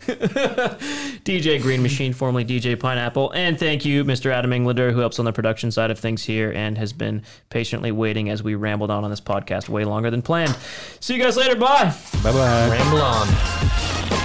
[1.24, 3.30] DJ Green Machine, formerly DJ Pineapple.
[3.32, 4.32] And thank you, Mr.
[4.32, 7.92] Adam Englander, who helps on the production side of things here and has been patiently
[7.92, 10.56] waiting as we rambled on on this podcast way longer than planned.
[11.00, 11.56] See you guys later.
[11.56, 11.94] Bye.
[12.22, 12.68] Bye bye.
[12.70, 14.19] Ramble on.